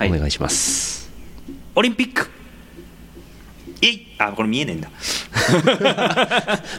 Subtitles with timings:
[0.00, 0.10] はい。
[0.10, 1.10] お願いします。
[1.74, 2.26] オリンピック。
[3.82, 4.06] えい。
[4.18, 4.90] あこれ見えねえんだ。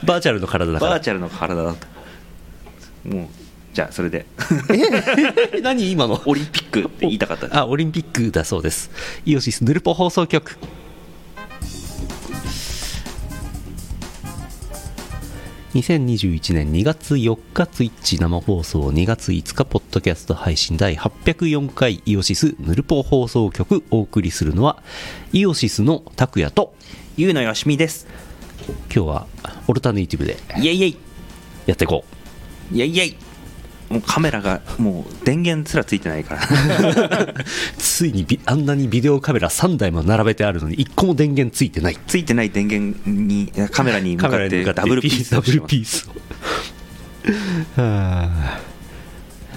[0.03, 0.91] バーチャルの体だから。
[0.91, 1.87] バーチャルの体だった。
[3.07, 3.27] もう
[3.73, 4.25] じゃあそれで。
[5.53, 5.61] え？
[5.61, 6.19] 何今の？
[6.25, 7.59] オリンピックって言いたかった。
[7.61, 8.89] あオリンピックだそうです。
[9.23, 10.57] イオシスヌルポ放送局
[15.73, 24.83] 2021年2月4日ツイッチ生放送2月5日ポッドキャスト配信第804回イオシスヌルポ放送局お送りするのは
[25.31, 26.73] イオシスの拓也と
[27.15, 28.05] ゆうのよしみです。
[28.93, 29.27] 今日は
[29.69, 30.97] オルタネイティブでイエイイエイ。
[31.67, 32.03] やっていこ
[32.73, 32.75] う。
[32.75, 33.30] イエイイエイ
[33.91, 36.41] もうカメラがもう電源すらついてないから。
[37.77, 41.97] ついにビあんなにビデオカメラ3台も並べてあるのに1個も電源ついてない。
[42.07, 46.09] ついてない電源にカメラに向かってダブルピースダブルピース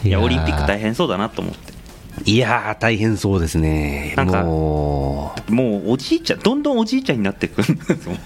[0.05, 1.73] いやオリンピック大変変そうだなと思って。
[2.31, 4.15] いやー大変そうですね。
[4.17, 8.17] なんかももうおじいちゃんどんどんおじいちゃんになってくるんですよ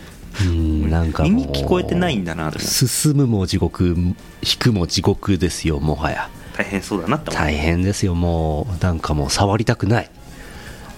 [0.46, 0.90] ううん。
[0.90, 4.14] なんか耳聞こえてないんだな進むも地獄引
[4.58, 6.30] くも地獄ですよもはや。
[6.56, 8.82] 大変そうだなって思って大変ですよもう。
[8.82, 10.10] なんかもう触りたくない。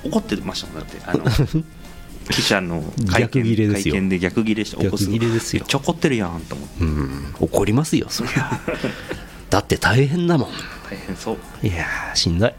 [0.04, 0.98] 怒ってましたもんだって。
[1.06, 1.24] あの
[2.30, 5.64] 記者の会逆ギレ見で逆ギレして逆ギレですよ。
[5.66, 6.84] ちゃ怒ってるやんと思って。
[6.84, 7.34] うん。
[7.40, 8.60] 怒りますよそりゃ。
[9.50, 10.48] だって大変だもん。
[10.88, 11.66] 大変そう。
[11.66, 12.54] いやーしんどい。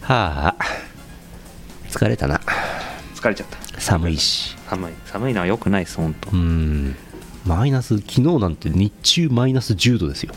[0.00, 0.88] はあ。
[1.90, 2.40] 疲れたな
[3.18, 3.80] 疲れちゃった。
[3.80, 4.56] 寒いし。
[4.68, 4.92] 寒い。
[5.06, 6.94] 寒いのは良くないです本当、うん。
[7.44, 10.34] マイナス昨日なんて日中マイナス10度ですよ。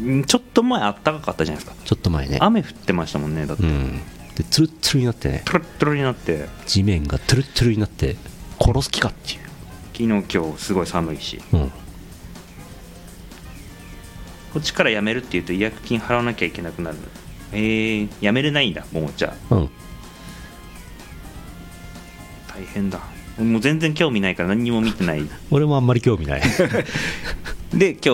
[0.00, 0.24] うん。
[0.24, 1.84] ちょっと前あったかかったじゃないですか。
[1.84, 2.38] ちょっと前ね。
[2.40, 4.00] 雨降ってましたもんねだって、うん。
[4.34, 5.42] でツルッツルになってね。
[5.44, 6.48] トロットロになって。
[6.66, 8.16] 地面がトゥルットゥルになって
[8.60, 9.40] 殺す気かっていう。
[9.92, 11.40] 昨日今日すごい寒いし。
[11.52, 11.70] うん。
[14.54, 16.96] こっちから辞めるっていうと違約金払わなきゃいけなくなる
[17.54, 19.70] えー、辞めれないんだもうじゃあうん。
[22.48, 23.00] 大変だ。
[23.38, 25.22] もう全然興味ないから何にも見てない。
[25.50, 26.42] 俺もあんまり興味ない。
[27.74, 28.10] で今日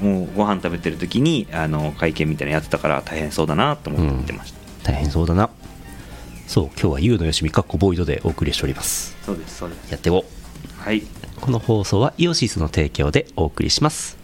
[0.00, 4.54] もうご飯食べてる時にあの会見みたいなのやってたから大変そうだなと思って見てまし
[4.84, 5.50] た、大変そうだな。
[6.46, 9.16] そう今日はゆうのよしみかっこボイドでお送りしております。
[9.26, 9.90] そうですそうです。
[9.90, 10.80] やっていこう。
[10.80, 11.02] はい。
[11.40, 14.23] この放送はイオシスの提供でお送りします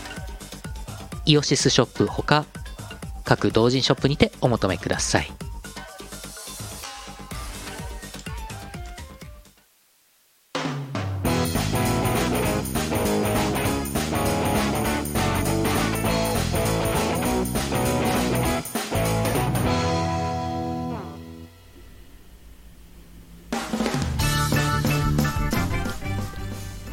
[1.25, 2.45] イオシスショップほか
[3.23, 5.31] 各同人ショップにてお求めください。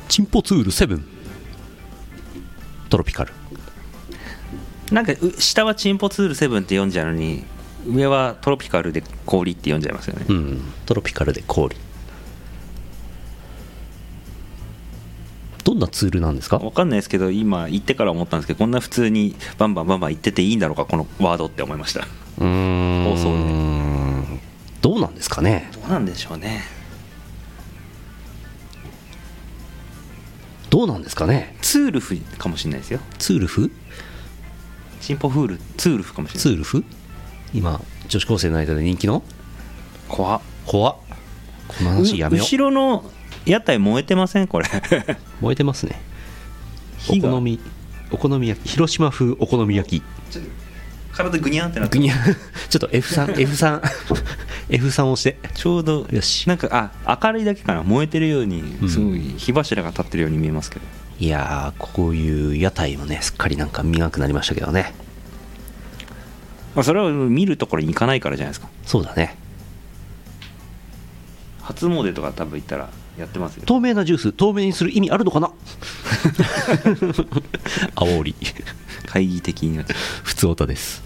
[0.08, 1.00] チンポツール7
[2.88, 3.32] トロピカル。
[4.92, 7.44] なんかう下はチンポツール7って読んじゃうのに
[7.86, 10.72] 上はトロピカルで氷って読んじゃいますよね、うん。
[10.86, 11.76] トロピカルで氷。
[15.64, 16.56] どんなツールなんですか？
[16.56, 22.00] わかんないですけど今言ってから思ったんですけどこんな普通にバンバンバンバン言ってていいんだろうかこのワードって思いました。
[22.38, 23.04] うーん。
[23.04, 23.36] 放送
[24.34, 24.40] で。
[24.80, 25.70] どうなんですかね？
[25.74, 26.62] どうなんでしょうね。
[30.70, 31.56] どうなんですかね？
[31.60, 33.00] ツールフかもしれないですよ。
[33.18, 33.70] ツールフ
[35.00, 36.42] チンポフールツールフかもしれない。
[36.42, 36.84] ツールフ？
[37.54, 39.22] 今女子高生の間で人気の？
[40.08, 40.40] 怖っ。
[40.66, 40.96] 怖っ。
[41.68, 42.46] この話やめよう。
[42.46, 43.04] 後ろの
[43.46, 44.46] 屋台燃えてません？
[44.46, 44.66] これ。
[45.40, 46.00] 燃えてますね。
[47.08, 47.60] お好み
[48.10, 50.02] お好み焼き広島風お好み焼き。
[50.30, 50.50] ちょっと
[51.16, 52.14] 体グニャンってなってグニャ
[52.68, 53.80] ちょっと F3 F3
[54.68, 55.38] F3 押して。
[55.54, 56.48] ちょうどよし。
[56.48, 57.82] なんかあ明るいだけかな。
[57.82, 58.88] 燃えてるようにうん。
[58.88, 60.84] すごい火柱が立ってるように見えますけど、
[61.20, 64.94] いやーこういう屋台もねすっかりなんか見なくなりましたけどね。
[66.74, 68.68] まあ、それは見るところに行かないからじゃないですか。
[68.84, 69.36] そうだね。
[71.62, 72.88] 初詣とか多分行ったら
[73.18, 73.64] やってますよ。
[73.66, 75.50] 透明なジュース透明にする意味あるのかな？
[77.96, 78.34] 煽り。
[79.06, 81.02] 会議的になって普通歌です、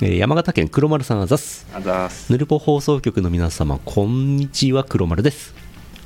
[0.00, 1.66] えー山形県黒丸さんあざっす。
[1.74, 2.30] あざーす。
[2.32, 5.54] ヌルポ放送局の皆様こんにちは黒丸です。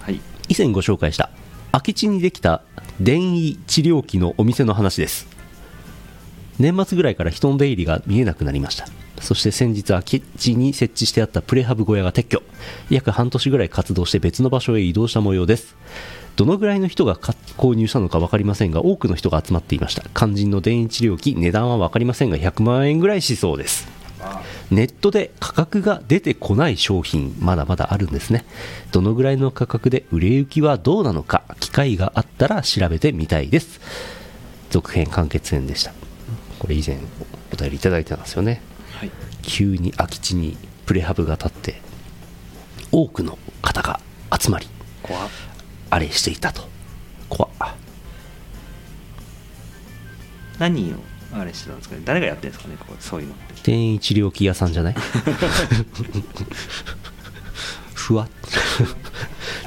[0.01, 0.21] はい。
[0.49, 1.31] 以前ご紹介した
[1.73, 2.63] 空き地にできた
[3.01, 5.27] 電位治療器のお店の話です。
[6.59, 8.89] 年末ぐらいから人の出入りが見えなくなりました。
[9.21, 12.43] そして先日空き地に設置してあったプレハブ小屋が撤去。
[12.89, 15.77] 約半年ぐらい活動して別の場所へ移動した模様です。
[16.37, 20.03] どのぐらいの人が購入したのか分かりませんが多くの人が集まっていました。
[20.15, 23.87] 肝心の電位治療器値段は分かりませんが100万円ぐらいしそうです。
[24.71, 28.45] ネットで価格が出てこない商品まだまだあるんですね。
[28.91, 33.81] どのぐらいの価格で売れ行きはどうなのか機会があったら調べてみたいです。
[34.71, 35.93] 続編完結編でした。
[36.59, 36.99] これ以前
[37.53, 38.61] お便りいただいてたんですよね。
[38.99, 39.11] はい。
[39.43, 41.81] 急に空き地にプレハブが立って
[42.91, 44.01] 多くの方が
[44.37, 44.67] 集まり
[45.91, 46.63] あれしていたと。
[47.29, 47.53] 怖っ。
[50.59, 50.97] 何を
[51.33, 52.03] あれしてたんですかね。
[52.05, 53.35] 誰がやってるんですかねそういうの
[53.67, 54.95] って電位治療器屋さんじゃない？
[57.95, 58.29] ふわっ。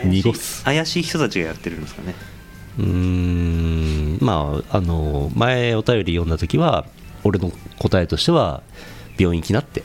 [0.06, 0.64] 濁す。
[0.64, 2.16] 怪しい人たちがやってるんですかね。
[2.78, 4.18] うーん。
[4.22, 6.86] まああの前お便り読んだ時は
[7.24, 8.64] 俺の答えとしては
[9.18, 9.84] 病院行きなって。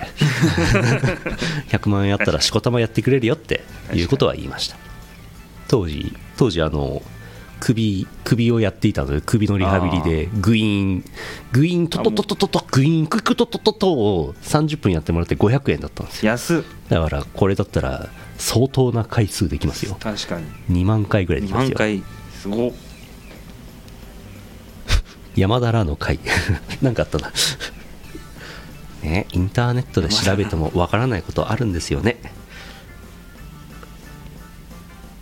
[1.70, 4.76] 100万円あったらしこたまやってくれるよっていうことは言いました。
[5.68, 7.02] 当時当時あの
[7.60, 11.04] 首首をやっていたので首のリハビリでグイーン
[11.52, 16.32] グイーントトトトトトグイーンククトトトトを30分やってもらって500円だったんですよ。
[16.32, 16.62] 安っ。
[16.88, 19.96] だからこれだったら相当な回数できますよ。
[20.00, 20.82] 確かに。
[20.82, 21.76] 2万回ぐらいでき2ますよ。
[21.78, 22.02] 万回。
[22.40, 22.72] すごっ。
[25.36, 26.18] 山田らの会
[26.82, 27.30] なんかあったな。
[29.02, 32.18] ねインターネットで調べてもわからないことあるんですよね。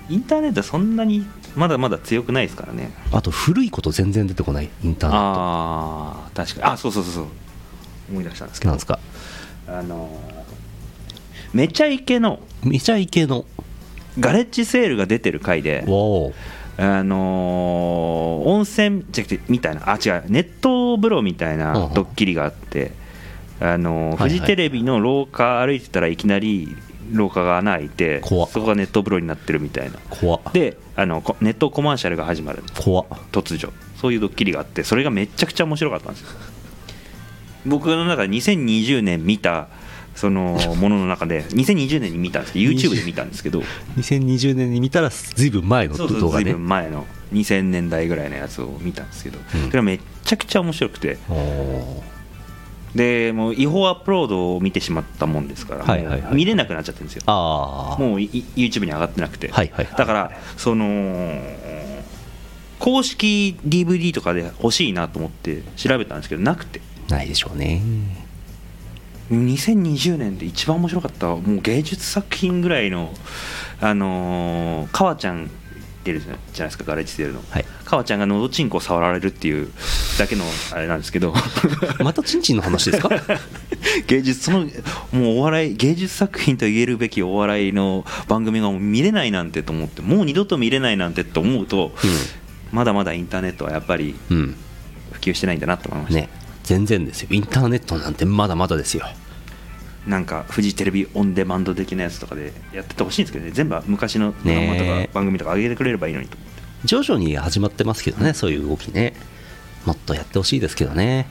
[0.09, 2.93] インターネットはそんなにまだまだ強くないですからね。
[3.13, 4.71] あと古いこと全然出てこない。
[4.83, 6.65] インターネッああ確かに。
[6.65, 7.27] あそうそうそうそう。
[8.11, 8.71] 思い出したんですけど。
[8.71, 8.99] トなんですか？
[9.69, 10.43] あのー
[11.53, 13.45] めちゃイケのめちゃイケの。
[14.19, 19.05] ガレッジセールが出てる回であのー温泉
[19.49, 19.93] みたいな。
[19.93, 20.25] あ違う。
[20.29, 22.93] 熱湯風呂みたいなドッキリがあって、
[23.61, 26.75] あのーフジテレビの廊下歩いてたらいきなり
[27.11, 29.99] 廊下が穴開いてそこが熱湯風呂になってるみたいな。
[30.53, 32.63] であのこ熱湯コマーシャルが始まる。
[32.79, 33.07] 怖っ。
[33.31, 33.73] 突如。
[33.97, 36.29] そういうドッキリがあってそれがめちゃくちゃ面白かったんですよ。
[37.67, 39.69] 僕の中で2020年見た
[40.15, 43.63] その ものの中で2020年に見たんですけど YouTube で見たんですけど。
[43.97, 46.53] 2020年に見たらずいぶん前のそうそうずい動画ね。
[46.53, 49.67] ぶん前の2000年代ぐらいのやつを見たんですけど、うん。
[49.69, 51.19] それはめっちゃくちゃ面白くて
[52.95, 56.35] でもう違法アップロードを見てしまったもんですから、はいはいはい。
[56.35, 57.23] 見れなくなっちゃってるんですよ。
[57.27, 59.85] ああもうい YouTube に上がってなくて、はいはい。
[59.87, 61.41] はいだからその
[62.79, 66.81] 公式 DVD とかで欲しいなと思って調べたんですけどなくて。
[67.09, 67.83] ないでしょうね。
[69.31, 73.15] 2020年で一番面白かったもう芸術作品ぐらいの
[73.81, 75.51] あのー、川ちゃん
[76.05, 77.65] 出るじゃないですかガレッジセールの、はい。
[77.85, 79.71] 川ちゃんがのどちんこを触られるっていう
[80.19, 81.35] だけのあれなんですけど。
[82.03, 83.09] またチンチンの話ですか？
[84.07, 84.61] 芸術その
[85.13, 91.93] もうお笑い芸術作品と言えるべきお笑いの番組がもう見れないなんてと思ってもう二度と見れないなんてと思うと、
[92.73, 94.57] まだまだインターネットはやっぱりうん、うん、
[95.13, 96.29] 普及してないんだなと思いました、ね。
[96.65, 97.29] 全然ですよ。
[97.31, 99.07] インターネットなんてまだまだですよ
[100.07, 103.53] なんかフジテレビオンデマンド的なやつとかでやっててほしいんですけどね。
[103.53, 106.63] 全部昔のドラマとかね番組とか上げてくれればいいのにと思って。
[106.85, 109.15] 徐々に始まってますけどねそういう動きね。
[109.85, 111.27] もっとやってほしいですけどね。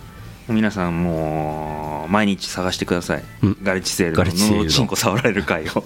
[0.47, 3.57] 皆さんもう毎日探してください、うん。
[3.61, 4.23] ガレッジセールの
[4.63, 5.83] どちんこ触られる回を。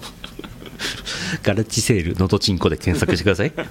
[1.42, 3.52] ガレッジセールのどちんこで検索してください。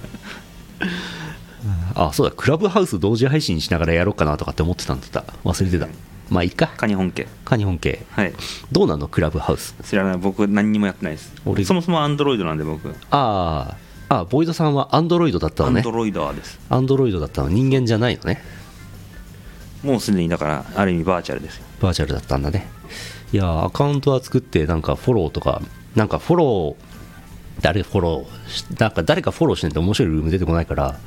[1.95, 2.35] あそうだ。
[2.35, 5.23] クラブハウス同時配信しながらやろうかなとかって思ってたんだった。
[5.43, 5.87] 忘れてた
[6.29, 6.71] まあいいか。
[6.75, 7.27] カニ本家。
[7.43, 8.03] カニ本家。
[8.11, 8.33] はい。
[8.71, 9.07] どうなの？
[9.07, 9.75] クラブハウス。
[9.83, 10.17] 知らない。
[10.17, 11.33] 僕何にもやってないです。
[11.45, 11.63] 俺。
[11.65, 12.93] そもそもアンドロイドなんで僕。
[13.11, 13.75] あー。
[14.07, 15.79] あボイドさんはアンドロイドだったのね。
[15.79, 16.59] アンドロイダーです。
[16.69, 17.49] アンドロイドだったの。
[17.49, 18.41] 人間じゃないのね。
[19.83, 21.65] もうすでにだからある意味バーチャルですよ。
[21.79, 22.67] バーチャルだったんだね。
[23.33, 25.61] いやアカウントは作ってなんかフォローとか
[25.95, 30.99] なんかフォロー誰フォローしなんか誰かフォローしてんって面白いルーム出てこないから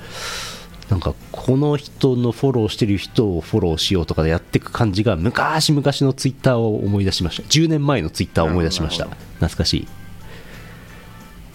[0.91, 7.43] なんかこの人のフォローしてる人をフォローしようとかでやっていく感じが昔々のツイッターを思い出しました。
[7.43, 9.05] 10年前のツイッターを思い出しました。
[9.05, 9.89] 懐かしい。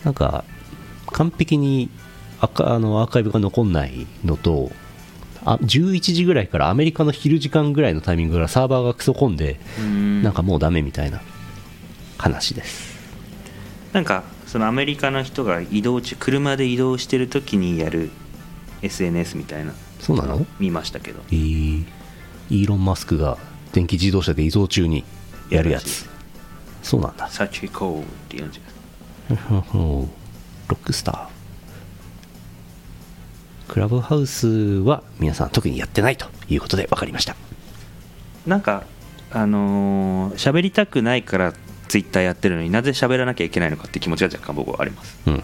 [0.03, 0.43] なんか
[1.07, 1.89] 完璧に
[2.41, 4.71] アカあのアーカイブが残んないのと
[5.45, 11.21] あ11時ぐらいからアメリカの昼時間ぐらいのタイミングからサーバーがクソ混んでななんかもうダメみたいな
[12.17, 12.93] 話です。
[13.93, 18.09] なんかそのアメリカの人が移動中車で移動してる時にやる
[18.83, 19.73] SNS みたいな。
[19.99, 20.45] そうなの？
[20.59, 21.21] 見ましたけど。
[21.31, 21.33] え。
[21.33, 21.85] ー、
[22.49, 23.37] イーロン・マスクが
[23.71, 25.03] 電気自動車で移動中に
[25.49, 26.07] やるやつ。
[26.81, 27.29] そうなんだ。
[27.29, 30.07] サチコーって言うんじゃないロ
[30.69, 31.27] ックスター。
[33.71, 37.35] クラブハウスは皆さん特にやってないということで分かりました。
[38.45, 38.83] なんか
[39.31, 41.53] あのー喋りたくないから
[41.87, 45.17] ツイッターやってるのになぜ喋らなきゃいけないのかって気持ちが若干僕はあります。
[45.25, 45.43] うん。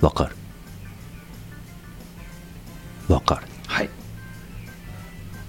[0.00, 0.36] わかる
[3.12, 3.42] わかる。
[3.66, 3.90] はい。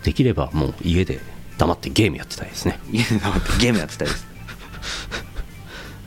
[0.03, 1.20] できればもう家で
[1.58, 2.79] 黙ってゲームやってたいですね。
[2.91, 4.27] 家で黙ってゲームやってたいです。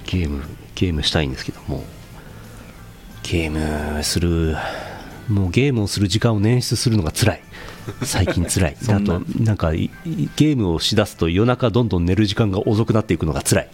[0.06, 0.42] ゲーム
[0.74, 1.84] ゲームしたいんですけども。
[3.22, 4.56] ゲームする
[5.28, 7.42] もうゲームをする時間を捻出するのが辛い。
[8.02, 8.76] 最近辛い。
[8.88, 13.68] あとなんかゲームをしだすと夜中どんどん寝る時間が遅くなっていくのが辛い。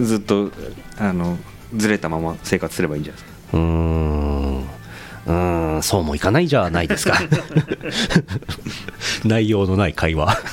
[0.00, 0.50] ずっと
[0.98, 1.38] あの
[1.74, 3.58] ずれたまま生活すればいいんじゃないですか。
[3.58, 4.58] うーん。
[4.58, 5.32] うー
[5.76, 7.18] んそうもいかないじゃないですか。
[9.24, 10.36] 内容のない会話。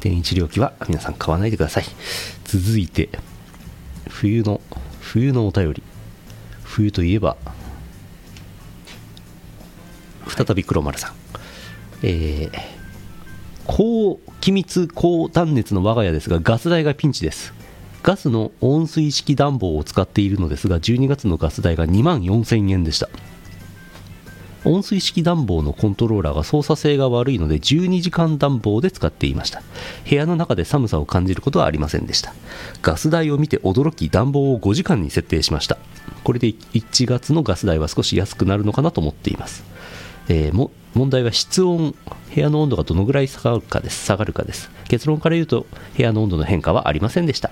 [0.00, 1.84] 電位治療器は皆さん買わないでください。
[2.44, 3.08] 続いて
[4.08, 4.60] 冬の
[5.00, 5.82] 冬のお便り。
[6.64, 7.36] 冬といえば
[10.26, 11.12] 再び黒丸さん。
[12.02, 12.82] えー
[13.64, 17.54] 高気密高断熱の我が家ですがガス代がピンチです
[18.02, 23.08] ガスの温水式暖房を使っているのですが12月のガス代が2万4000円でした。
[24.64, 29.62] 温水式暖房のコントローラーが操作性が悪いので12時間暖房で使っていました。
[30.08, 32.34] 部屋の中で寒さを感じることはありませんでした。
[32.80, 35.78] ガス代を見て驚き暖房を5時間に設定しました。
[36.24, 39.64] これで1月のガス代は少し安くなるのかなと思っています。
[40.28, 41.94] えーも問題は室温
[42.34, 44.04] 部屋の温度がどのぐらい下がるかです。
[44.04, 44.70] 下がるかです。
[44.88, 45.66] 結論から言うと
[45.96, 47.50] 部屋の温度の変化はありませんでした。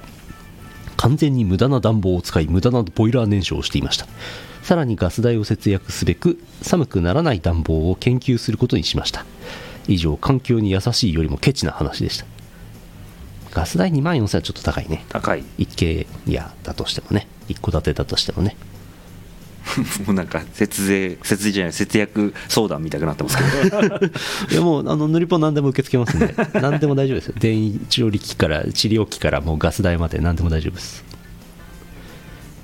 [1.01, 4.07] 完全に無駄な暖房を使い無駄なボイラー燃焼をしていました。
[4.63, 9.25] さらにガス代を節約すべく寒くならない暖房を研究することにしました。
[9.89, 12.27] 以上環境に優しいよりもケチな話でした。
[13.53, 15.07] ガス代2万4000はちょっと高いね。
[15.09, 15.43] 高い。
[15.57, 17.27] 一軒家だとしてもね。
[17.49, 18.55] 一戸建てだとしてもね
[20.07, 23.79] もうなんか節税節税じゃない節約相談みたくなってますけど。
[24.51, 27.35] いやもうあの塗りポン何でも受け付けますんで 何でも大丈夫ですよ。
[27.39, 31.05] 電位調理器から治療器からもうガス代まで何でも大丈夫です。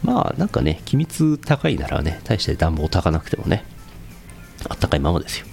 [0.03, 3.65] まあなんかね機密高いならね大して暖房高なくてもね
[4.69, 5.47] あったかいままですよ。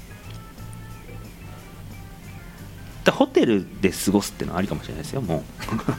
[3.06, 5.44] でホテルで過ごすっていうのはありかもしれないですよも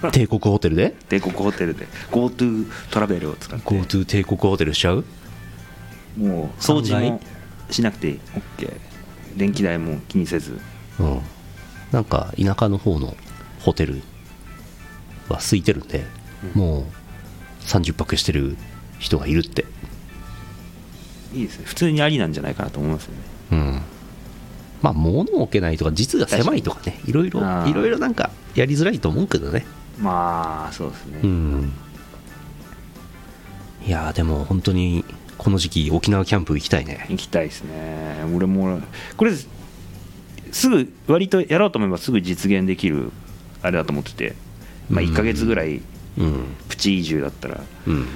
[0.04, 0.10] う。
[0.10, 0.94] 帝国ホテルで？
[1.10, 1.86] 帝国ホテルで。
[2.10, 3.64] GoTo トラベルを使って。
[3.66, 5.04] GoTo 帝国ホテルしちゃう？
[6.16, 7.20] もう掃除案も
[7.70, 8.18] しなくて
[8.58, 8.72] OK
[9.36, 10.58] 電気代も気にせず。
[11.00, 11.20] うん。
[11.92, 13.16] なんか田舎の方の
[13.60, 14.02] ホテル
[15.28, 16.04] は空いてるんで、
[16.54, 16.84] もう
[17.66, 18.56] 30泊してる
[18.98, 19.64] 人がいるって。
[21.32, 21.64] いいですね。
[21.66, 23.20] 普通にありなんじゃないかなと思いますよね。
[23.52, 23.80] うん。
[24.82, 29.64] まあ物を置けないとか実が狭いとかねいろいろいろいろなんかやりづらいと思うけどね。
[29.98, 31.72] まあそうですね、うん。
[33.86, 35.04] いやーでも本当に
[35.44, 37.06] この時期沖縄キャンプ行きたいね。
[37.10, 38.24] 行きたいですね。
[38.34, 38.80] 俺も
[39.18, 39.32] これ
[40.52, 43.12] すぐ割とやろうと思えばすぐ実現できる
[43.60, 44.34] あれだと思ってて、
[44.88, 45.10] まあ、うん。
[45.10, 45.82] 1ヶ月ぐらい
[46.16, 46.44] うん。
[46.70, 48.06] プチ移住だったらうん。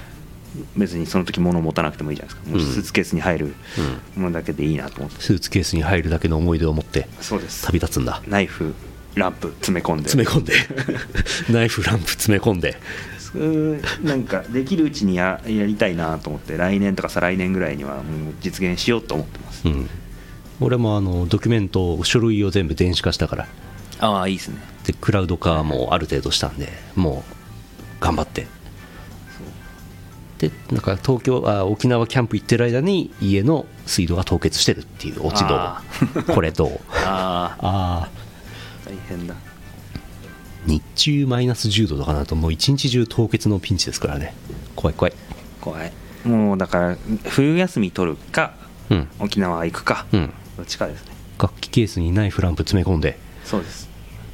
[0.79, 2.51] 別にその時物を持たなくてもいいじゃないですか。
[2.51, 2.67] もううん。
[2.67, 3.55] スーツケースに入る
[4.17, 4.23] うん。
[4.23, 5.21] ものだけでいいなと思って。
[5.21, 7.67] スーツケースに入るだけの思い出を持ってそうです。
[7.67, 8.23] 旅立つんだ。
[8.27, 8.73] ナイフ
[9.17, 10.09] ランプ詰め込んで。
[10.09, 10.55] 詰め込んで。
[11.53, 12.81] ナイフランプ詰め込んで
[13.35, 19.89] なんかできるうちにややりたいなと思って来年とか再来年ぐらいにはもう実現しようと思ってます、うん。
[20.61, 23.49] 俺もあのドキュメント書類を全部電子化したから。
[24.01, 24.59] ああいいですね。
[24.85, 27.25] でクラウド化もある程度したんでも
[28.01, 28.47] う頑張って。
[30.39, 35.55] でなんか東京あ沖縄キャンプ行ってる間に家の水道が凍結してるっていう落ち度。
[35.55, 35.83] あ
[36.33, 36.81] これどう？
[37.05, 38.09] ああああ
[38.87, 39.35] 大変だ。
[39.35, 39.48] 日
[40.99, 44.35] 中マイナス10度とかなるともう一日中凍結のピンチですからね。
[44.75, 45.12] 怖い怖い。
[45.61, 45.93] 怖い。
[46.25, 46.97] もうだから
[47.31, 48.55] 冬休み取るか
[48.90, 49.09] うん。
[49.21, 50.33] 沖縄行くか、うん。
[50.57, 51.12] どっちかですね。
[51.40, 53.88] 楽器ケースにナイフランプ詰め込んでそうです。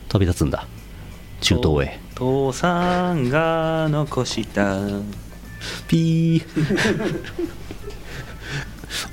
[0.09, 0.67] 飛び立つんだ。
[1.41, 2.01] 中東へ。
[2.15, 4.79] 父さんが残した。
[5.87, 6.45] ピー。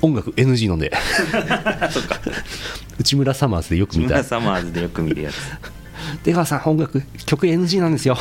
[0.00, 0.92] 音楽 NG 飲んで。
[2.98, 4.10] 内村サマーズでよく木見た。
[4.14, 5.34] 村サマーズでよく見るやつ
[6.22, 8.16] 出川さん音楽曲 NG なんですよ。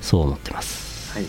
[0.00, 1.12] そう思ってます。
[1.16, 1.26] はい。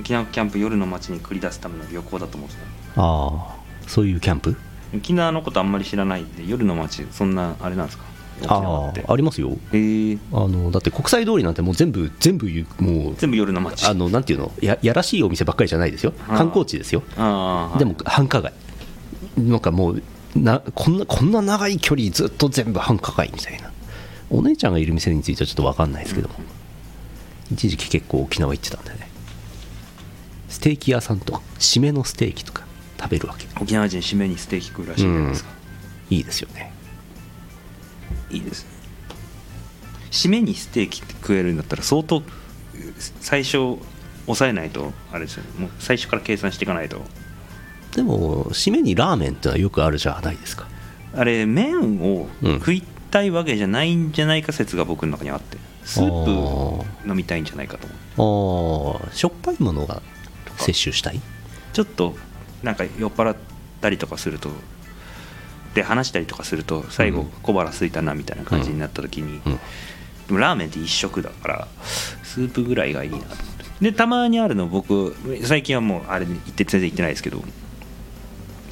[0.00, 2.66] 沖縄キャンプ夜の街に繰り出すための旅行だと思うんですよ。
[2.96, 4.56] ああそういうキャンプ？
[4.94, 8.04] 沖縄のことあんまり知らないんで夜の街そんなあれなんですか？
[8.48, 9.50] ああありますよ。
[9.72, 12.46] へえあのだって国際通りなんてもう全部全部
[12.78, 13.86] もう全部夜の街。
[13.86, 14.52] あのなんていうの？
[14.60, 16.12] ややらしいお店ばっかりじゃないですよ。
[16.28, 17.02] 観光地ですよ。
[17.78, 18.52] でも繁華街。
[19.36, 20.02] なんかもう
[20.36, 23.70] なこんなこんな長い距離ずっと全部繁華街みたいな。
[24.30, 26.34] お姉ちゃんがいる店についてはちょっと分かんないですけども、
[27.52, 29.08] 一時期結構沖縄行ってたんでね。
[30.48, 32.64] ステーキ屋さんと締めのステーキとか
[33.00, 35.50] 食べるわけ沖縄人締めにステーキ食うらしいじゃないですか、
[36.10, 36.72] いいですよね
[38.32, 38.64] いいです。
[38.64, 38.70] ね
[40.10, 42.22] 締めにステーキって食えるんだったら相当
[43.20, 43.78] 最初
[44.26, 45.44] 抑えないとあれですよ。
[45.44, 47.00] ねもう最初から計算していかないと。
[47.94, 50.66] でも締めにラーメンってのはよくあるじゃないですか。
[51.14, 52.58] あれ麺をうん。
[52.58, 57.86] 食いたいわけじゃないんじゃないか説が僕の中にあってスープ飲みたいんじゃないかと
[58.16, 59.02] 思う。
[59.04, 60.00] ああしょっぱいものが
[60.56, 61.20] 摂取したい？
[61.72, 62.14] ちょっと
[62.62, 63.36] なんか酔っ払っ
[63.80, 64.50] たりとかすると
[65.74, 67.30] で話したりとかすると最後うん。
[67.42, 69.58] 小腹空いたなみたいな感じになった時に、うん。
[70.28, 71.68] でもラーメンって一食だから
[72.22, 73.64] スープぐらいがいいなと思って。
[73.80, 77.42] でたまにあるの僕最近はもうあれに行って全然行ってないですけど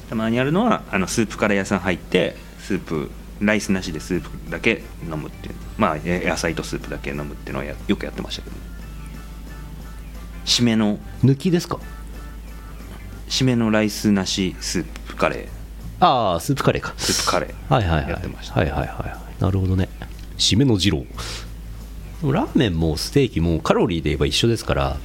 [0.09, 5.55] たまにあるのはあのスープカレー屋さん入ってスープライスなしでスープだけ飲むっていう。
[5.77, 8.55] まあえ野菜とスープだけ飲むっていうのをやよくやってましたけど。
[10.45, 11.79] 締めの抜きですか？
[13.29, 15.47] 締めのライスなしスープカレー
[16.01, 16.93] ああスープカレーか。
[16.97, 17.73] スープカレー。
[17.73, 18.09] はいはいはい。
[18.11, 18.59] やってました。
[18.59, 19.41] はいはいはいはい。
[19.41, 19.87] なるほどね。
[20.37, 21.05] 締めの二郎。
[22.23, 24.97] ラーメンもステーキもカロリーで言えば一緒ですから。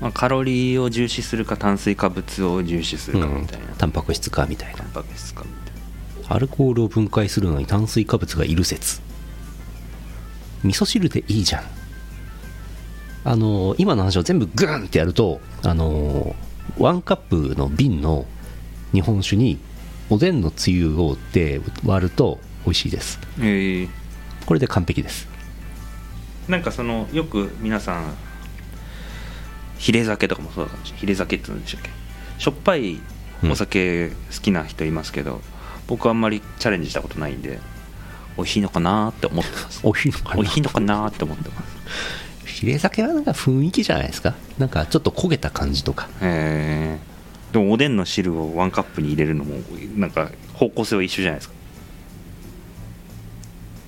[0.00, 4.78] まあ、カロリーを重視するか炭水化物を重視するかみたいな、タンパク質かみたいな。
[4.78, 6.34] タンパク質かみたいな。
[6.34, 9.00] アルコールを分解するのに炭水化物がいる説。
[10.64, 11.64] 味噌汁でいいじゃん。
[13.22, 16.34] あの今の話を全部グーンってやるとあの
[16.78, 18.24] ワンカップの瓶の
[18.92, 19.58] 日本酒に
[20.08, 23.18] おでんのつゆをで割ると美味しいです。
[23.38, 23.42] え。
[23.42, 23.88] ー
[24.46, 25.28] これで完璧です。
[26.48, 28.14] なんかそのよく皆さん
[29.78, 31.00] ヒレ酒とかもそうだかもしれない。
[31.00, 31.90] ヒレ酒って言うんでしたっけ？
[32.38, 32.98] しょっぱい
[33.48, 35.40] お酒好きな人いますけど、
[35.86, 37.60] 僕はあんまりチャレンジしたことないんで
[38.36, 39.82] 美味しいのかなーって思ってます。
[39.84, 40.34] 美味しいのかな？
[40.34, 42.46] 美味しいのかなーって思ってます。
[42.46, 44.34] ヒレ酒はなんか雰囲気じゃないですか？
[44.58, 46.08] なんかちょっと焦げた感じとか。
[46.20, 47.10] へえ
[47.52, 49.56] でもおでんの汁をワンカップに入れるのも
[49.96, 51.54] なんか方向性は一緒じゃないですか。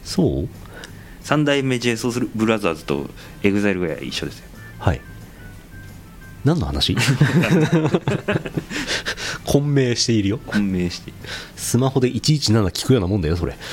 [0.04, 0.48] そう？
[1.22, 3.08] 三代目 j ソ o ブラザーズと
[3.42, 4.48] EXILE が一緒ですよ。
[4.80, 5.00] はい。
[6.44, 6.96] 何の話？
[9.46, 10.38] 混迷しているよ。
[10.46, 11.12] 混迷して。
[11.56, 13.56] スマホで117聞くようなもんだよそれ。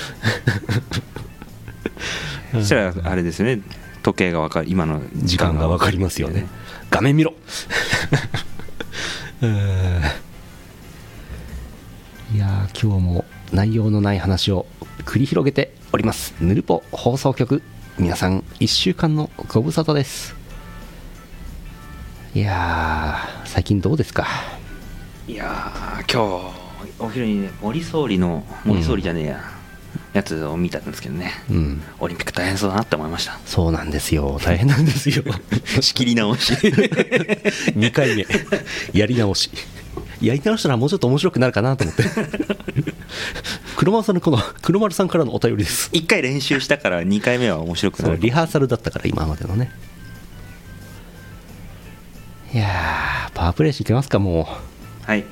[2.53, 3.61] そしたらあれですよね。
[4.03, 5.67] 時計が分かる今の時間が。
[5.67, 6.45] 分かりますよね。
[6.91, 7.33] 画面見ろ
[9.41, 9.45] い
[12.37, 13.23] や今日も
[13.53, 14.65] 内容のない話を
[15.05, 16.35] 繰り広げております。
[16.41, 17.63] ヌルポ放送局
[17.97, 20.35] 皆さん1週間のご無沙汰です。
[22.35, 24.27] いやー最近どうですか？
[25.25, 26.55] いやー今日
[26.99, 29.41] お昼にね森総理の森総理じゃねえや、
[30.13, 31.31] やつを見たんですけどね。
[31.49, 31.83] うん。
[31.99, 33.39] オリンピック大変そうだなって思いました。
[33.45, 34.39] そうなんですよ。
[34.43, 35.23] 大変なんですよ。
[35.81, 36.53] 仕切り直し。
[37.75, 38.25] 2回目。
[38.93, 39.51] やり直し。
[40.21, 42.03] やり直したらもうちょっと面白くなるかなと思って。
[43.77, 45.89] 黒丸さんのこの黒丸さんからのお便りです。
[45.93, 48.17] 1回練習したから2回目は面白くなる。
[48.19, 49.71] リハーサルだったから今までのね。
[52.51, 54.47] いやーパワープレイしていきますかも
[55.05, 55.25] はい、う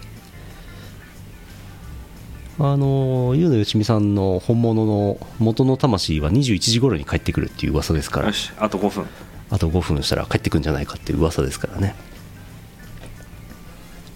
[2.59, 8.27] あのー、ゆうのよしみさんの本物の元の魂は21時頃に帰ってくるっていう噂ですから。
[8.27, 9.05] よしあと5分。
[9.51, 11.95] あと5分したら帰ってくるんじゃないかっていう噂ですからね。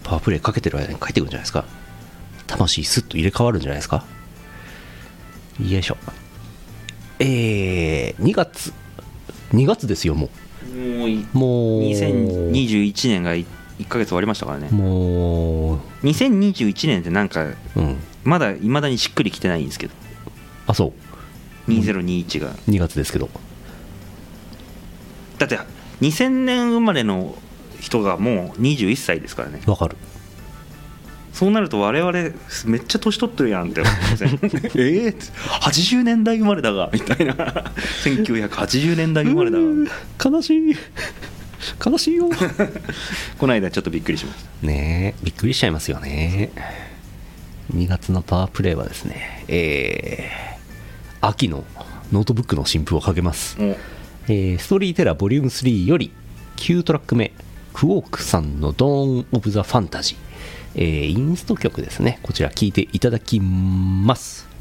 [0.02, 1.64] パワープレイかけてる間に帰ってくるんじゃないですか。
[2.48, 4.04] 魂スッと入れ替わるんじゃないですか。
[5.60, 5.96] よいしょ。
[7.20, 8.72] えー、2月。
[9.54, 10.30] 2月ですよも
[10.74, 11.26] もういう。
[11.32, 13.46] もう2021年が1
[13.88, 14.68] ヶ月終わりましたからね。
[14.70, 15.78] もう。
[16.02, 17.44] 2021年ってなんか
[17.76, 19.94] うんまだいまだにしっくりきてないんですけど。
[20.66, 20.92] あそ
[21.66, 21.70] う。
[21.70, 22.52] 2021が。
[22.68, 23.28] 2月ですけど。
[25.38, 25.58] だって
[26.00, 27.36] 2000年生まれの
[27.80, 29.60] 人がもう21歳ですからね。
[29.66, 29.96] わかる。
[31.32, 32.12] そうなると我々
[32.66, 34.28] めっちゃ年取ってるやんって思いません？
[34.38, 35.16] えー
[35.62, 37.34] ？80年代生まれだがみたいな。
[38.04, 39.64] 1980年代生まれだが。
[40.30, 40.76] 悲しい。
[41.84, 42.28] 悲しいよ。
[43.38, 44.66] この間ちょっとびっくりしました。
[44.66, 46.50] ねえびっくりしちゃいますよね
[47.74, 51.64] 2月のパワープレイはですねえー、秋の
[52.12, 53.76] ノートブックの新譜をかけます、お。
[54.28, 56.12] えー Storyteller Volume 3より
[56.56, 57.32] 9トラック目
[57.72, 60.18] クォークさんの Dawn of the Fantasy、
[60.74, 62.20] えーインスト曲ですね。
[62.22, 64.51] こちら聴いていただきます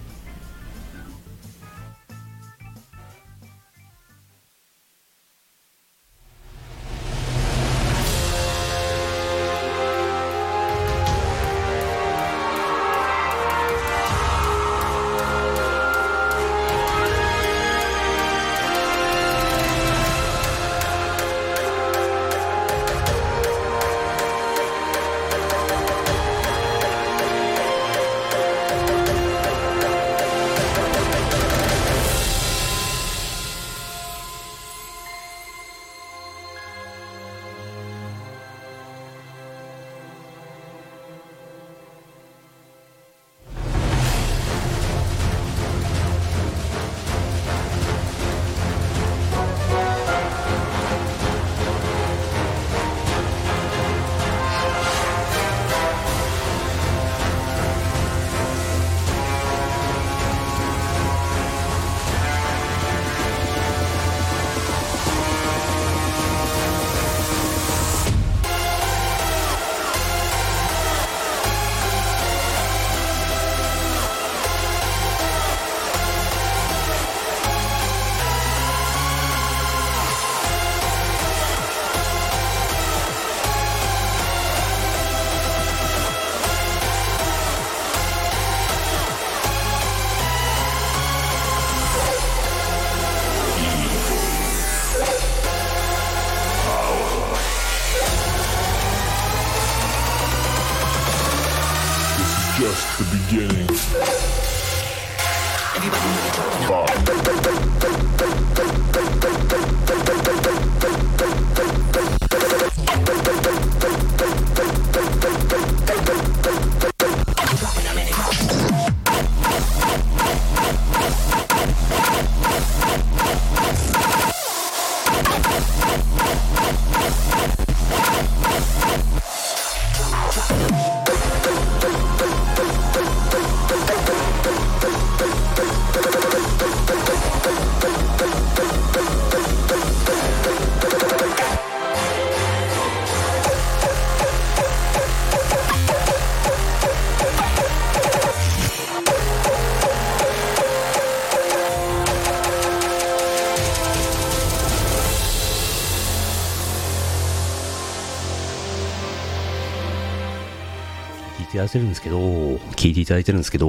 [161.71, 163.67] てるんですけど聞いていただいてるんですけど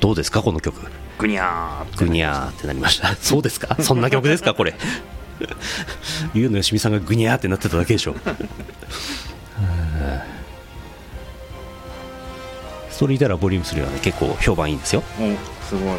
[0.00, 0.80] どうですかこの曲？
[1.18, 3.16] グニャーグニャーってなりました。
[3.16, 3.76] そうですか？
[3.82, 4.74] そんな曲ですかこれ？
[6.34, 8.12] ゆうのよしみさんがグニャーってなってただけでしょ。
[8.12, 8.18] は
[9.58, 10.26] あ
[12.90, 15.02] ストーリーテラーボリューム3はね結構評判いいんですよ。
[15.18, 15.98] おすごい。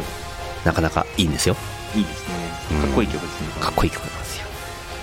[0.64, 1.56] なかなかいいんですよ。
[1.94, 2.34] いいですね。
[2.72, 2.80] うん。
[2.82, 4.46] かっこいい曲ですねかっこいい曲なんですよ。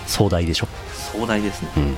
[0.07, 0.67] 壮大でしょ？
[0.93, 1.69] 壮大ですね。
[1.77, 1.97] うん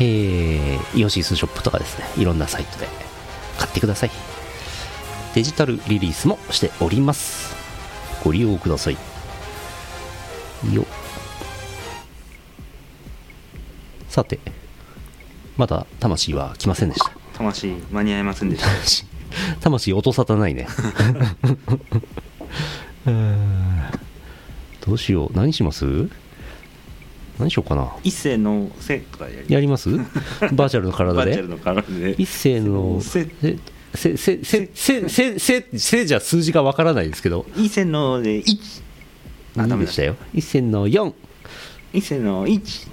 [0.00, 2.04] えー、イオシスショップとかですね。
[2.16, 2.88] いろんなサイトで
[3.58, 4.10] 買ってください。
[5.34, 7.54] デジタルリリースもしております。
[8.24, 8.94] ご利用ください。
[10.72, 10.86] よ。
[14.08, 14.40] さて
[15.56, 17.12] まだ魂は来ませんでした。
[17.34, 18.68] 魂間に合いませんでした。
[19.60, 20.66] 魂音沙汰ないね。
[24.86, 25.30] どうしよう。
[25.36, 26.08] 何します？
[27.38, 27.90] 何しようかな。
[28.04, 29.90] 一世のせとかやりやります？
[30.52, 32.14] バーチャルの体で？
[32.18, 33.26] 一斉のせ
[33.94, 37.46] せせせせせせせせじゃ数字がわからないですけど。
[37.56, 38.82] 一世ので1
[39.56, 39.86] あダ2メだ。
[39.86, 40.16] でしたよ。
[40.34, 41.12] 一斉の4
[41.92, 42.88] 一世の1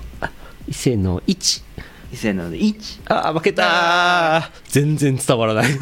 [0.68, 1.64] 一斉の1
[2.10, 4.50] 一世ので1あー負けたー。
[4.70, 5.72] 全然伝わらない。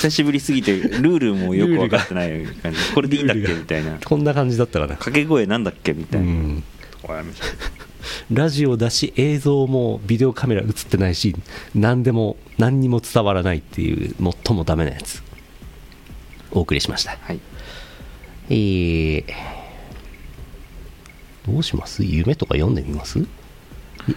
[0.00, 2.78] 久しぶりすぎてルールもよく分かってない感じ。
[2.94, 3.52] これでいいんだっけ？
[3.52, 3.98] みたいな。
[4.02, 5.92] こんな感じだったかな掛け声なんだっけ？
[5.92, 6.54] みたいな、うん。
[6.56, 6.62] わ
[7.12, 7.24] か
[8.30, 11.34] ラジオだし映像もビデオカメラ映ってないし
[11.74, 14.14] 何でも何にも伝わらないっていう
[14.46, 15.22] 最もダメなやつ。
[16.52, 17.16] お送りしました。
[17.20, 17.40] はい。
[18.48, 19.24] えー、
[21.46, 22.04] どうします？
[22.04, 23.18] 夢とか読んでみます？
[23.20, 23.26] い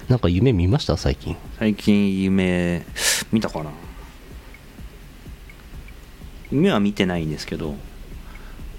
[0.07, 0.97] なんか夢見ました？
[0.97, 1.35] 最近。
[1.59, 2.85] 最近夢
[3.31, 3.71] 見たかな。
[6.51, 7.75] 夢は見てないんですけど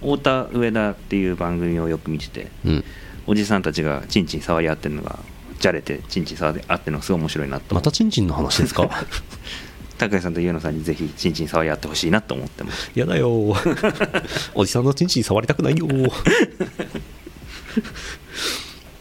[0.01, 2.85] 太田上田っていう番組をよく見ててうん
[3.27, 5.19] おじさんたちがチンチン触り合ってるのが
[5.59, 7.75] じゃれてチンチン触り合ってるのがすごい面白いなと。
[7.75, 8.89] またチンチンの話ですか？
[9.97, 12.91] 高橋さんと優野さんにぜひチンチン触り合ってほしいなと思ってます。
[12.95, 13.31] やだよ。
[14.55, 15.87] おじさんのチンチン触りたくないよ。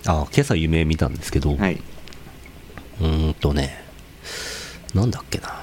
[0.06, 1.82] あ今朝夢見たんですけど、はい。
[3.02, 3.84] うーんとね
[4.94, 5.62] なんだっけな。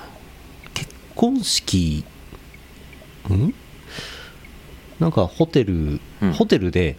[0.75, 2.05] 結婚式
[3.29, 3.55] ん？
[4.99, 6.33] なんかホテル、うん。
[6.33, 6.96] ホテルで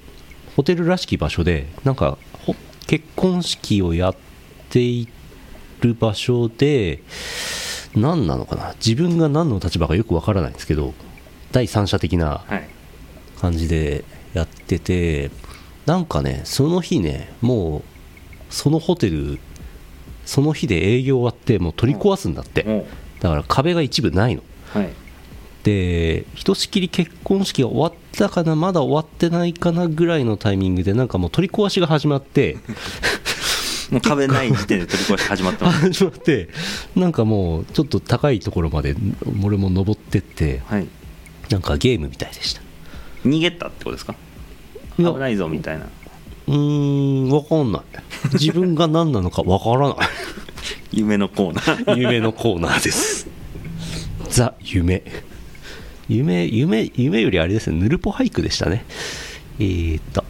[0.55, 2.55] ホテルらしき場所でなんかほ
[2.87, 4.15] 結婚式をやっ
[4.69, 5.07] てい
[5.81, 7.01] る場所で
[7.95, 8.73] 何なのかな？
[8.85, 10.93] 自分が何の立場かよくわからないんですけど
[11.51, 12.67] 第三者的なはい。
[13.39, 15.31] 感じでやってて
[15.87, 17.81] なんかねその日ねもう
[18.53, 19.39] そのホテル
[20.25, 22.63] その日で営業終わってもう取り壊すんだって。
[22.67, 22.85] お
[23.21, 24.43] だから壁が一部ないの。
[24.73, 24.89] はい
[25.63, 32.57] でひとしきり結婚式が終わったかなまだ終わってないかなぐらいのタイミングでなんかもう取り壊しが始まって。
[33.91, 36.47] もう壁ない時点で取り壊し始まってます始まって
[36.95, 38.95] なんかもうちょっと高いところまで
[39.43, 40.87] 俺も登ってってはい。
[41.49, 42.61] なんかゲームみたいでした。
[43.25, 44.15] 逃げたってことですか？
[44.97, 45.87] 危ないぞみたいな。
[46.47, 47.81] うーん分かんない。
[48.33, 49.97] 自分が何なのか分からない。
[50.93, 51.95] 夢のコーナー。
[51.99, 53.27] 夢のコーナーです。
[54.29, 55.03] ザ夢
[56.11, 58.85] 夢夢夢よりあれですねヌルポ俳句でしたね。
[59.59, 60.23] えー、っと。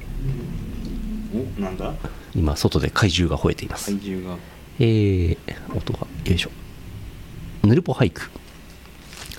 [1.57, 1.93] おなんだ？
[2.35, 4.37] 今外で怪獣が吠えています、体重が。
[4.79, 5.37] えー、
[5.75, 6.51] 音がよいしょ。
[7.63, 8.29] ヌルポ俳句。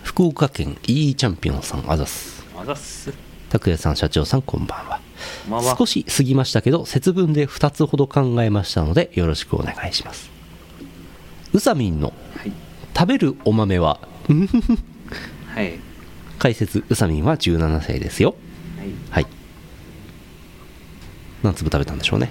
[0.03, 2.45] 福岡県 E チャンピオンさんあざす。
[2.57, 3.13] あざっす。
[3.49, 5.01] 拓也さん社長さんこんばんは。
[5.49, 10.31] まあまあ少し過ぎましたけど節分で2つほど考えましたのでよろしくお願いします。
[11.53, 12.53] うさみんのはい。
[12.97, 14.01] 食べるお豆は？
[15.55, 15.79] はい
[16.39, 18.35] 解説うさみんは17歳ですよ。
[18.79, 18.89] はい。
[19.11, 19.27] はい。
[21.43, 22.31] 何粒食べたんでしょうね。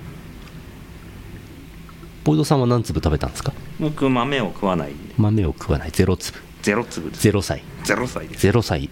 [2.24, 3.54] ボイドさんは何粒食べたんですか？
[3.80, 5.14] 僕豆を食わないんで。
[5.18, 5.90] 豆を食わない。
[5.90, 6.40] 0粒。
[6.62, 7.28] ゼロ粒です。
[7.28, 7.64] 0歳。
[7.84, 8.48] ゼロ歳です。
[8.48, 8.90] 0歳。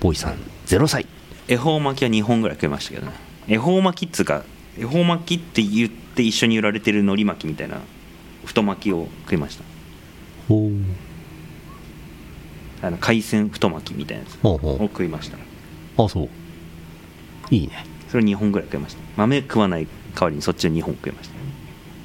[0.00, 1.06] ボーイさん0歳。
[1.48, 3.12] 恵方巻きは2本ぐらい食いましたけどね。
[3.46, 4.44] 恵方巻きっつうか
[4.78, 7.80] 恵方巻きって言って一緒に売られてる海苔巻きみたいな
[8.44, 9.64] 太巻きを食いました。
[10.48, 10.72] ほう
[12.82, 14.78] あの海鮮太巻きみたいなやつうほう。
[14.78, 15.38] 食いました。
[16.02, 16.28] あそう。
[17.50, 17.84] いいね。
[18.08, 19.00] それ2本ぐらい食いました。
[19.16, 21.34] 豆食わない代わりにそっちを2本食いました。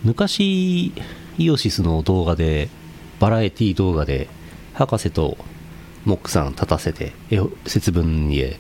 [0.03, 0.91] 昔
[1.38, 2.69] イオシスの動画で
[3.19, 4.27] バラエティ動画で
[4.73, 5.38] 博士と
[6.05, 8.53] モックさん立たせてえ節分に。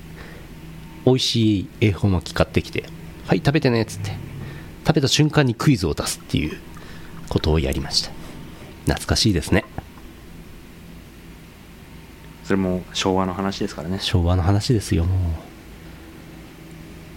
[1.05, 2.85] 美味しい恵方巻き買ってきて
[3.27, 4.11] 「はい食べてね」っつって。
[4.85, 6.57] 食べた瞬間にクイズを出すっていう
[7.29, 8.11] ことをやりました。
[8.85, 9.63] 懐かしいですね
[12.43, 13.99] それも昭和の話ですからね。
[13.99, 15.19] 昭和の話ですよもう。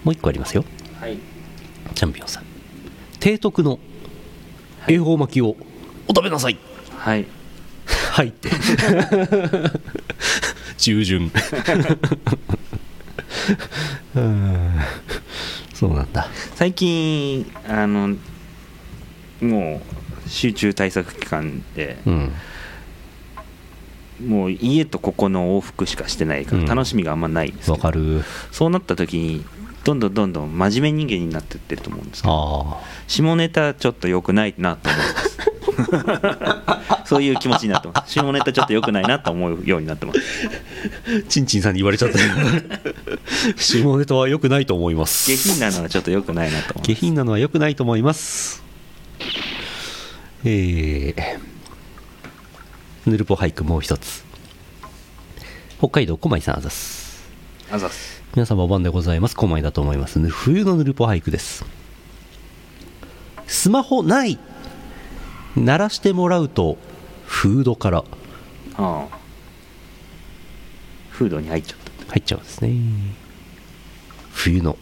[0.04, 0.64] もう一個ありますよ。
[1.00, 1.18] はい。
[1.94, 2.44] チャンピオンさん。
[3.18, 3.78] 提督の
[4.86, 5.56] 恵方巻きを
[6.06, 6.58] お食べなさい。
[6.96, 7.26] はい。
[8.12, 8.50] はいって。
[10.78, 11.32] 従順。
[14.14, 14.80] うん。
[15.74, 16.28] そうなんだ。
[16.54, 18.16] 最近あの
[19.40, 19.82] も
[20.24, 22.32] う集中対策期間でうん
[24.24, 26.66] もう家とここの往復しかしてないからうん。
[26.66, 28.24] 楽しみがあんまないんですけど、わかる。
[28.52, 29.44] そうなった時に
[29.84, 35.36] どんどんどんどん真面目人間になってってると思うんですけどあ下ネタちょっと良くないなと思います。
[37.06, 38.12] そういう気持ちになってます。
[38.12, 40.18] 下ネタちょっと良くないなと思うようになってます。
[40.18, 42.20] あちんちんさんに言われちゃった。
[42.20, 42.26] よ
[43.56, 45.30] 下ネタは良くないと思います。
[45.30, 47.00] 下品なのはちょっと良くないなと思い下ます。
[47.00, 48.64] 品なのは良くないと思います。
[50.44, 51.16] えー、
[53.06, 54.24] ヌルポ俳句もう一つ。
[55.78, 57.22] 北海道小井さんあざす。
[57.70, 58.20] あざっす。
[58.34, 59.36] 皆様お晩でございます。
[59.36, 60.18] 小井だと思います。
[60.18, 61.64] ぬ冬のヌルポ俳句です。
[63.46, 64.40] スマホない。
[65.56, 66.78] 鳴らしてもらうと
[67.26, 67.98] フードから。
[67.98, 68.04] あ
[68.76, 69.06] あ。
[71.10, 72.12] フードに入っちゃった。
[72.12, 72.74] 入っちゃうんですね。
[74.32, 74.76] 冬の。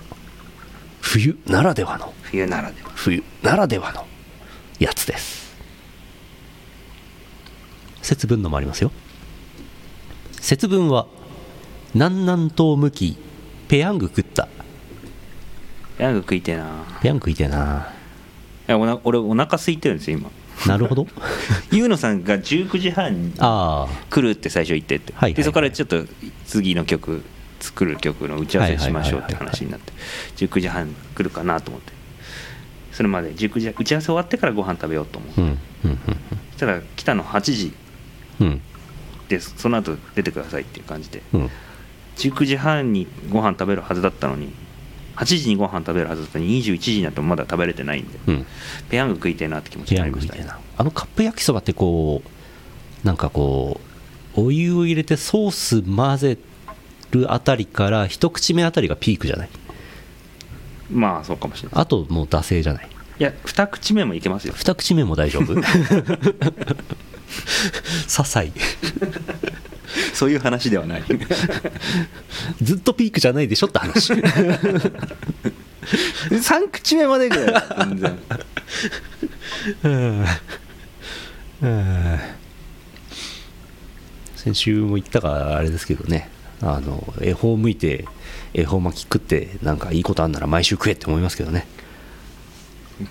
[1.02, 2.14] 冬ならではの。
[2.22, 2.90] 冬ならでは。
[2.94, 4.06] 冬ならではの
[4.78, 5.43] やつです
[8.04, 8.92] 節分のもありますよ。
[10.38, 11.06] 節分は
[11.94, 13.16] 南南東向き
[13.66, 14.46] ペヤング食った。
[15.96, 16.84] ヤング食いてえな。
[17.00, 17.88] ペヤング食いてえな。
[18.68, 20.30] いやおな俺お腹空いてるんですよ今。
[20.66, 21.06] なるほど。
[21.72, 25.34] ユーノさんが19時半にあ来るって最初言ってって、はいはいはい。
[25.34, 26.04] でそこからちょっと
[26.44, 27.24] 次の曲
[27.58, 29.94] 作る曲の打ち合わせしましょうって話になって
[30.36, 31.94] 19時半来るかなと思って。
[32.92, 35.98] それまで19時打ち合わせ終わってからご飯食べようと思う、あうんうん
[36.52, 37.72] そしたら来たの8時
[38.40, 38.46] うん。
[38.46, 38.60] うん
[39.28, 41.22] でその後出てくださいっていう感じで。
[41.32, 41.50] うん。
[42.16, 44.52] 19時半にご飯食べるはずだったのに
[45.16, 48.46] 8時にご飯食べるはずだったのに21時になってもまだ食べれてないんで、うん。
[48.90, 50.40] ペヤング食いてえなって気持ちになりましたね。
[50.40, 50.62] ングみたいな。
[50.76, 52.22] あのカップ焼きそばってこ
[53.02, 53.80] うなんかこ
[54.36, 56.38] うお湯を入れてソース混ぜ
[57.12, 59.48] るあたりから一口目あたりがピークじゃない？
[60.90, 61.80] まあそうかもしれない。
[61.80, 62.88] あともう惰性じゃない？
[63.18, 64.52] いや二口目もいけますよ。
[64.54, 65.54] 二口目も大丈夫？
[68.06, 68.52] 些細。
[70.12, 71.04] そういう話ではない。
[72.62, 74.12] ずっとピークじゃないでしょって話。
[76.30, 77.64] 3口目までぐらい。
[77.88, 78.18] 全然。
[79.82, 80.24] うん。
[81.62, 82.18] うん。
[84.36, 86.28] 先週も言ったかあれですけどね。
[86.60, 88.06] あの恵方向いて
[88.54, 91.66] 恵方巻き食ってなんかいいことあんなら毎週食えって思いますけどね。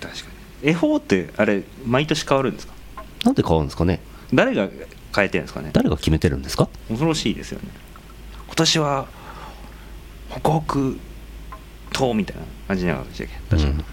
[0.00, 0.10] か
[0.62, 0.70] に。
[0.70, 2.74] 恵方ってあれ毎年変わるんですか？
[3.24, 4.00] なんで変わるんですかね
[4.32, 4.68] 誰が
[5.14, 5.70] 変えてるんですかね？
[5.72, 6.68] 誰が決めてるんですか？
[6.88, 7.68] 恐ろしいですよね。
[8.46, 9.06] 今年は
[10.30, 10.74] 北北
[11.96, 13.34] 東みたいな感じになるんでしたっけ？
[13.50, 13.84] 確かに、うん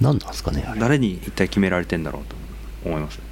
[0.00, 2.36] 何なんですかね誰に一体決められてんだろうと
[2.88, 3.30] 思いますよね。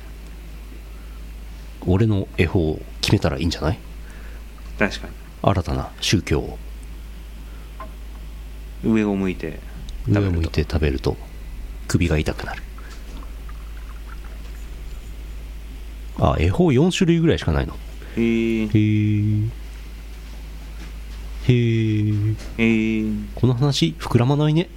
[1.87, 3.79] 俺の恵方を決めたらいいんじゃない？
[4.77, 5.13] 確かに。
[5.43, 6.59] 新たな宗教を。
[8.85, 9.61] 上を向いて
[10.09, 11.17] 上を向いて食べると。
[11.87, 12.65] 首が痛くなる
[16.19, 17.75] あ恵方4種類ぐらいしかないの。
[18.17, 18.69] へえへ
[21.49, 21.55] え
[22.59, 24.69] へえこの話膨らまないね。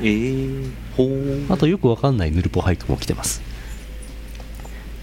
[0.00, 3.42] えー、ほうあとよくわかんないヌルポ俳句も来てます。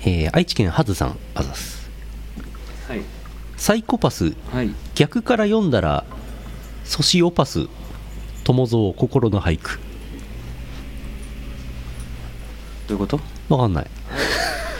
[0.03, 1.89] えー愛知県ハズさんあざす。
[2.87, 3.01] はい。
[3.57, 4.33] サイコパス。
[4.51, 4.71] はい。
[4.95, 6.05] 逆から読んだら
[6.83, 7.67] ソシオパス。
[8.43, 9.79] 友蔵心の俳句
[12.91, 13.19] どういうこと？
[13.55, 13.87] わかんない。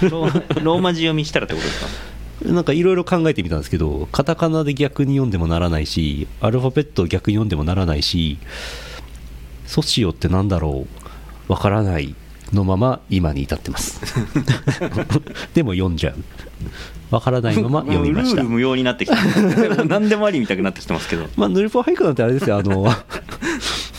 [0.10, 1.88] ローローマ字読みしたらってことですか？
[2.52, 8.40] なんかいろいろ考えてみたんですけどカタカナで逆に読んでもならないしアルファベットを逆に読んでもならないし
[9.68, 10.88] ソシオってなんだろ
[11.50, 11.52] う？
[11.52, 12.16] わからない
[12.52, 14.02] のまま今に至ってます。
[15.54, 16.16] でも読んじゃう。
[17.12, 18.38] わからないまま 読みました。
[18.38, 19.86] ルール無用になってきた。
[19.86, 21.28] 何でもありみたくなってきてますけど。
[21.38, 22.86] まあヌルポ俳句なんてあれですよあの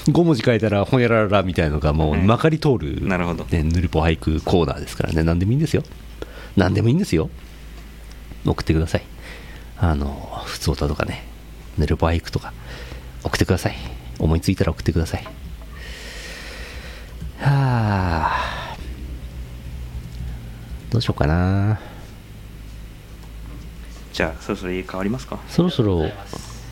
[0.06, 3.44] 5文字書いたらほにゃらららみたいなのがもうまかり通る、なるほど。
[3.44, 5.22] ね、ヌルポ俳句コーナーですからね。
[5.22, 5.84] 何でもいいんですよ。
[6.56, 7.30] 何でもいいんですよ。
[8.44, 9.02] 送ってください。
[9.78, 11.24] あの普通歌とかね。
[11.78, 12.52] ヌルポ俳句とか。
[13.22, 13.76] 送ってください。
[14.18, 15.24] 思いついたら送ってください。
[17.38, 18.76] はあ。
[20.90, 21.80] どうしようかな。
[24.12, 25.38] じゃあそろそろ家変わりますか？
[25.48, 26.10] そろそろ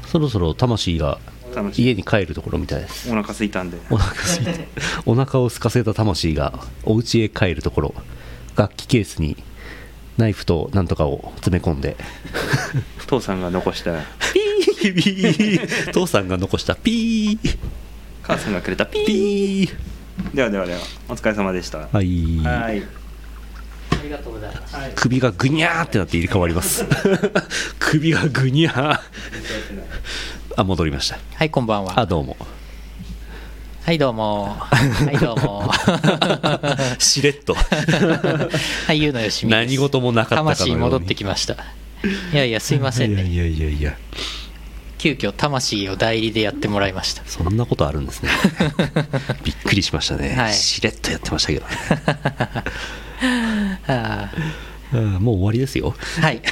[0.06, 1.18] そろそろ魂が
[1.76, 3.10] 家に帰るところみたいです。
[3.10, 3.78] お腹空いたんで。
[3.90, 4.68] お腹空いて
[5.06, 7.94] お腹を空かせた魂がお家へ帰るところ。
[8.56, 9.36] 楽器ケースに
[10.16, 11.96] ナイフとなんとかを詰め込んで。
[13.06, 13.92] 父さんが残した。
[14.32, 14.94] ピー。
[14.94, 15.92] ピー。
[15.92, 17.58] 父さんが残したピー。
[18.22, 19.06] 母さんがくれたピー。
[19.06, 20.34] ピー。
[20.34, 21.78] ではではではお疲れ様でした。
[21.78, 22.38] はい。
[22.38, 22.82] はい。
[24.00, 24.76] ありがとうございます。
[24.96, 26.84] 首がぐにゃーってなって入れ替わります。
[27.78, 29.00] 首がぐにゃー
[30.60, 31.18] あ戻りました。
[31.36, 31.98] はいこんばんは。
[31.98, 32.36] あどうも。
[33.82, 34.54] はいどうも。
[34.58, 35.72] はいどうも。
[37.00, 37.54] しれっと。
[38.86, 40.58] はいゆうのよしみ何事もなかったかのように。
[40.58, 41.54] 魂戻ってきました。
[41.54, 41.56] い
[42.36, 43.24] やいやすいませんね。
[43.24, 43.96] いやいやいやいや。
[44.98, 47.22] 急遽魂を代理でやってもらいました。
[47.24, 48.28] そんなことあるんですね。
[49.42, 50.52] びっくりしましたね、はい。
[50.52, 51.64] しれっとやってましたけど。
[51.64, 51.70] ね
[53.86, 54.28] あ
[54.92, 55.94] うんもう終わりですよ。
[56.18, 56.42] ーはい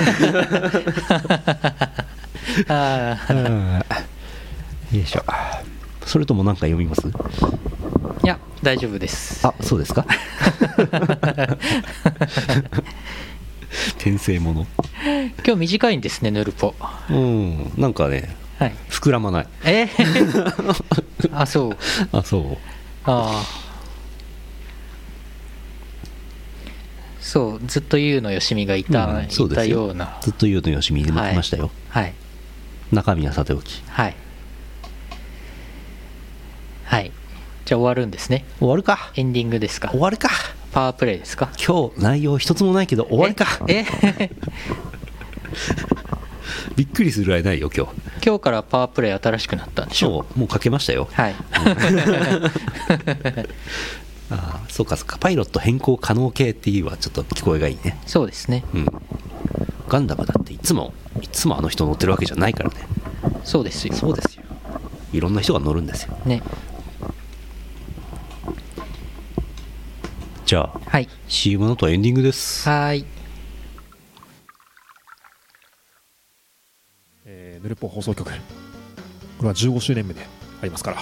[2.69, 3.79] あー。
[4.97, 5.25] よいしょ。
[6.07, 7.03] それとも何か読みます？
[7.07, 9.47] いや大丈夫です。
[9.47, 10.07] あそうですか？
[13.99, 14.67] 転生もの。
[15.45, 16.75] 今日短いんですねヌルポ。
[17.11, 17.73] うん。
[17.77, 18.75] なんかねはい。
[18.91, 19.47] 膨らまない。
[19.65, 19.85] え？
[19.85, 20.83] ー
[21.39, 21.77] あそう。
[22.13, 22.57] あそう。
[23.05, 23.45] ああ
[27.21, 28.85] そうずっとゆうのよしみがい。
[28.85, 29.89] た,、うんいたよ。
[29.89, 30.17] うな。
[30.23, 31.73] ずっと言うのよしみでも来ましたよ、はい
[32.93, 33.83] 中身はさておき。
[33.89, 34.15] はい。
[36.85, 37.13] はい。
[37.67, 38.45] じゃあ終わるんですね。
[38.61, 39.11] 終わるか。
[39.15, 39.91] エンディングですか。
[39.91, 40.31] 終わるか。
[40.73, 41.51] パワープレイですか。
[41.65, 43.47] 今日内容一つもないけど終わりか。
[43.69, 43.85] え？
[44.19, 44.31] え
[46.77, 47.93] びっくりするぐらいないよ今日。
[48.25, 50.25] 今日からパワープレイ新しくなったんでしょ？
[50.25, 51.09] そうもうかけましたよ。
[51.13, 51.35] はい。
[54.31, 55.19] ああそうかそうか。
[55.19, 57.99] パイロット変更可能系っていうはちょっと聞こえがいいね。
[58.07, 58.65] そうですね。
[58.75, 58.87] うん。
[59.89, 60.93] ガンダムだっていつも
[61.23, 62.77] いつもあの人乗ってるわけじゃないからね。
[63.45, 63.95] そうですよ。
[63.95, 64.45] そうですよ。
[65.13, 66.17] いろんな人が乗るんですよ。
[66.25, 66.43] ね。
[70.45, 71.09] じゃあはい。
[71.29, 72.69] CM の後エンディングです。
[72.69, 73.07] はーい。
[77.27, 78.25] えーヌルポ放送局。
[78.25, 78.33] こ
[79.43, 80.23] れは15周年目で
[80.61, 80.97] ありますから。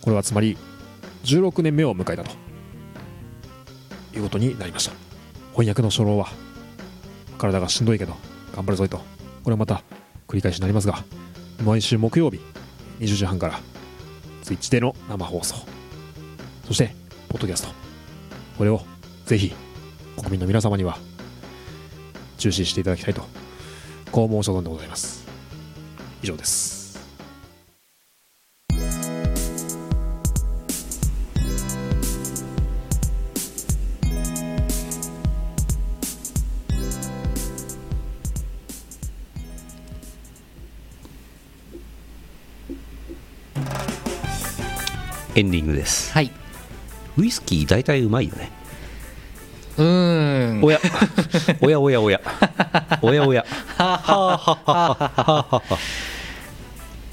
[0.00, 0.56] これはつまり
[1.24, 2.30] 16年目を迎えたと。
[4.14, 4.92] いうことになりました。
[5.52, 6.28] 翻訳の初老は
[7.38, 8.14] 体がしんどいけど
[8.54, 9.00] 頑張るぞいと
[9.42, 9.82] これはまた
[10.28, 11.04] 繰り返しになりますが
[11.64, 12.40] 毎週木曜日
[13.00, 13.60] 20時半から
[14.42, 15.56] ツイッチでの生放送。
[16.66, 16.94] そして
[17.28, 17.68] ポッドキャスト。
[18.58, 18.82] これを
[19.26, 19.52] ぜひ
[20.16, 20.98] 国民の皆様には
[22.38, 23.22] 中止していただきたいと
[24.12, 25.26] こう申し込んでございます。
[26.22, 26.79] 以上です。
[45.40, 46.12] エンディングです。
[46.12, 46.30] はい。
[47.16, 48.50] ウイスキー大体うまいよね。
[49.78, 50.62] うーん。
[50.62, 50.78] おや。
[51.62, 52.20] おやおやおや。
[53.00, 53.46] おやおや。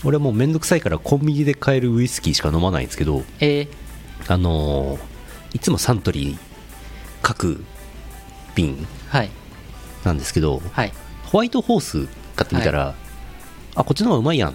[0.04, 5.00] 俺はもうめんどくさいからコンビニで買えるウイスキーしか飲まないんですけどえーあのー
[5.54, 6.38] いつもサントリー
[7.22, 7.64] 各
[8.56, 9.30] 瓶はい。
[10.04, 10.92] なんですけどはい。
[11.32, 12.94] ホワイトホース買ってみたら、
[13.76, 14.54] あこっちの方がうまいやん。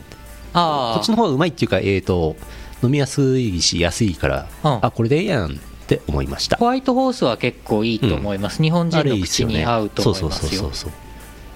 [0.52, 2.36] こっちの方がうまいっていうかえーと
[2.82, 4.78] 飲みやすいし安いから、うん。
[4.82, 5.54] あこれでええやんっ
[5.86, 6.56] て思いました。
[6.56, 10.48] ホワイトホースは結構いいと思います、日本人の口に合うと思いますよ。
[10.48, 10.92] そうそうそうそうそう。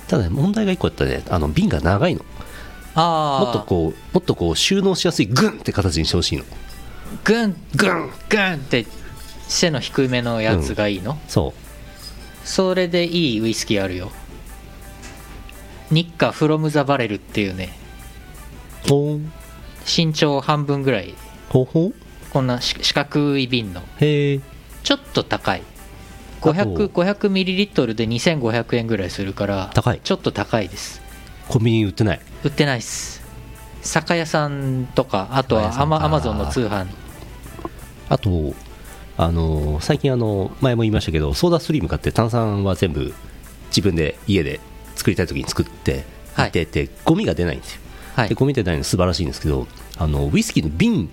[0.09, 2.25] ただね問題が一個あったねあの瓶が長いの。
[2.95, 6.45] ああもっとこうもっとこう収納しやすいグンって形にしてほしいの。
[7.25, 8.87] グングングンって
[9.49, 11.53] 背の低めのやつがいいの、そ
[12.45, 14.11] それでいいウイスキーあるよ。
[15.91, 17.77] 日課フロムザバレルっていうね。
[18.87, 19.33] うほん
[19.87, 21.15] 身長半分ぐらい。
[21.49, 21.95] ほほん
[22.31, 23.81] こんなし四角い瓶の。
[23.99, 24.41] へえ。
[24.83, 25.63] ちょっと高い。
[26.43, 26.53] あと。
[26.53, 30.01] 500, 500ミリリットルで2500円ぐらいするから高い。
[30.03, 31.01] ちょっと高いです。
[31.49, 32.21] コンビニに売ってない。
[32.45, 33.23] 売ってないっす。
[33.83, 36.87] 酒屋さんとかあとはアマアマゾンの通販。
[38.09, 38.55] あと
[39.17, 43.15] あのー最近あの前も言いましたけどソーダストリーム買って炭酸は全部
[43.69, 44.61] 自分で家で
[44.95, 46.49] 作りたい時に作ってはい。
[46.51, 47.81] いてて、ゴミが出ないんですよ
[48.17, 48.29] はい。
[48.29, 49.67] でゴミ出ないの素晴らしいんですけど
[49.99, 51.09] あのウイスキーの瓶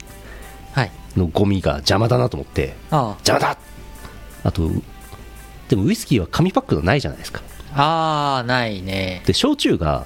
[0.74, 0.92] はい。
[1.16, 3.58] のゴミが邪魔だなと思ってあ邪魔だ。
[4.44, 4.70] あと
[5.70, 7.42] でもウイスキーは紙パックのないじゃないですか。
[7.76, 9.22] ああーないね。
[9.26, 10.06] で焼酎が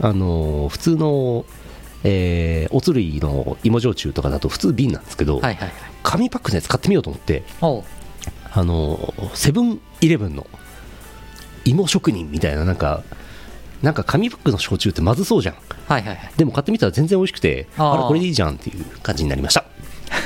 [0.00, 1.44] あのー普通の
[2.04, 5.70] えーおつるいの芋焼酎とかだと普通瓶なんですけど、はいはいはい。
[6.02, 7.42] 紙パックのやつ買ってみようと思って
[8.52, 10.46] あのーセブンイレブンの
[11.64, 13.02] 芋職人みたいななんか
[13.82, 15.54] なんか紙パックの焼酎ってまずそうじゃん。
[15.88, 16.30] はいはいはい。
[16.36, 19.64] でも買ってみたら全然美味しくてあれこれでいいじゃんっていう感じになりました。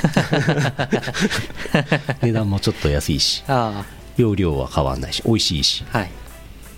[2.23, 3.85] 値段もちょっと安いしあ
[4.17, 6.11] 容量は変わんないし美味しいしあはい。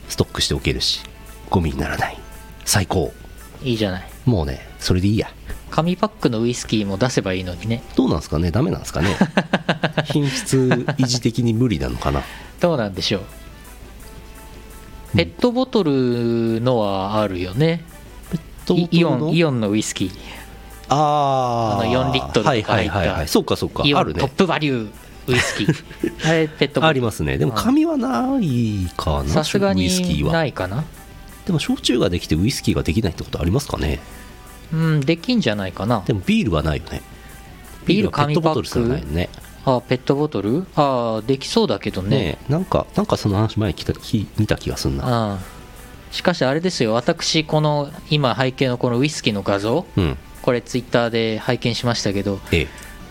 [0.09, 1.03] ストックしておけるし
[1.51, 2.19] ゴミにならない。
[2.65, 3.13] 最高。
[3.63, 4.09] いいじゃない。
[4.25, 5.31] もうねそれでいいや。
[5.71, 7.83] 紙パックのウイスキーも出せばいいのにね。
[7.97, 8.51] どうなんですかね？
[8.51, 9.17] ダメなんですかね？
[10.07, 10.57] 品質
[10.99, 12.23] 維持的に無理なのかな？
[12.61, 13.23] どうなんでしょう
[15.17, 17.85] ペットボトルのはあるよね、
[18.69, 20.11] イイオンインオンのウイスキー。
[20.89, 21.83] あー。
[21.83, 22.73] あの4リットルとか入った。
[22.73, 23.29] はいはいはいはい。
[23.29, 23.83] そうかそうか。
[23.85, 24.19] イオあるね。
[24.19, 25.75] ントップバリューウイスキー。
[26.29, 26.87] あれペットボトル。
[26.89, 27.39] ありますね。
[27.39, 30.33] でも紙はないかなさすがウイスキーには。
[30.33, 30.85] ないかな。
[31.47, 34.01] でも焼酎ができてウイスキーができないってことありますかね。
[34.73, 36.03] うんできんじゃないかな。
[36.07, 37.03] でもビールはないよね。
[37.87, 39.29] ビールはペットボトルないよね
[39.65, 40.67] あペットボトル？
[40.77, 42.09] あできそうだけどね。
[42.11, 45.35] ねえなんかなんかその話前聞いたき見た気がするな。
[45.35, 45.39] あ
[46.11, 46.93] しかしあれですよ。
[46.95, 50.17] 私この今背景のこのウイスキーの画像うん。
[50.43, 52.69] これツイッターで拝見しましたけどええ。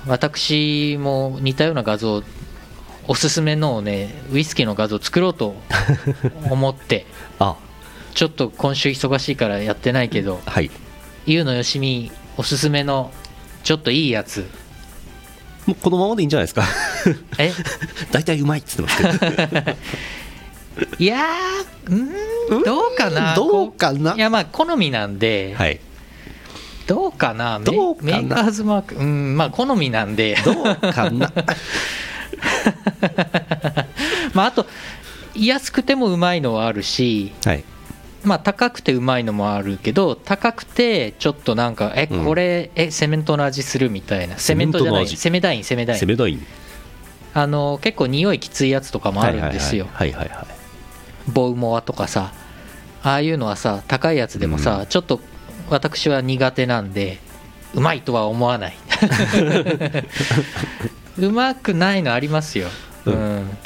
[0.08, 2.24] 私も似たような画像
[3.08, 5.56] おすすめのをねウイスキーの画像作ろうと
[6.50, 7.06] 思って
[7.40, 7.56] あ。
[8.16, 10.72] ちょっと今週忙しいからやってないけどはい。
[11.28, 13.12] ゆうのよしみおすすめの
[13.64, 14.50] ちょっといいやつ
[15.70, 16.64] もうこのままでいいんじゃないですか。
[17.38, 17.54] え？
[18.12, 19.10] 大体うまいっつってますけど。
[20.98, 23.36] いやーうーんどうかな。
[23.36, 24.16] どうかな？
[24.16, 25.80] いやまあ好みなんで、はい。
[26.88, 27.60] どうかな？
[27.60, 28.08] メどうかな？
[28.08, 28.96] メーカーズマーク。
[28.96, 30.36] うんまあ好みなんで。
[30.44, 30.56] どう
[30.92, 31.32] かな？
[34.34, 34.66] まああと
[35.36, 37.32] 安くてもうまいのはあるし。
[37.46, 37.64] はい
[38.24, 42.26] まあ高くてうまいのもあるけど高くてちょっとなんかえうん。
[42.26, 44.38] これ、えセメントの味するみたいな。
[44.38, 45.62] セメントじゃないセメントの味。
[45.64, 46.46] セメダインセメダイン。
[47.34, 49.88] あの結構匂いきついやつとかもあるんですよ。
[49.94, 50.48] はいはいはいはい
[51.32, 52.34] ボウモアとかさ
[53.04, 54.86] ああいうのはさ高いやつでもさ、うん。
[54.88, 55.20] ちょっと
[55.70, 57.20] 私は苦手なんで
[57.76, 58.78] うまいとは思わない。
[61.20, 62.70] うまくないのありますよ、
[63.06, 63.58] ううんん。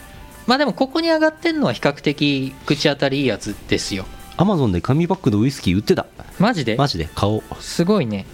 [0.47, 4.05] まあでもここに上がってんのは比較的口当たりいいやつですよ
[4.43, 6.05] アマゾンで紙パックのウイスキー売ってた。
[6.37, 6.75] マジで？
[6.75, 7.07] マジで。
[7.15, 7.43] 買おう。
[7.61, 8.25] すごいね。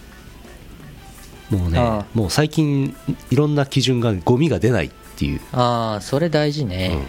[1.52, 1.80] もうね
[2.16, 2.96] もう最近
[3.30, 7.06] いろんな基準がゴミが出ないっていう、ああそれ大事ね、うん。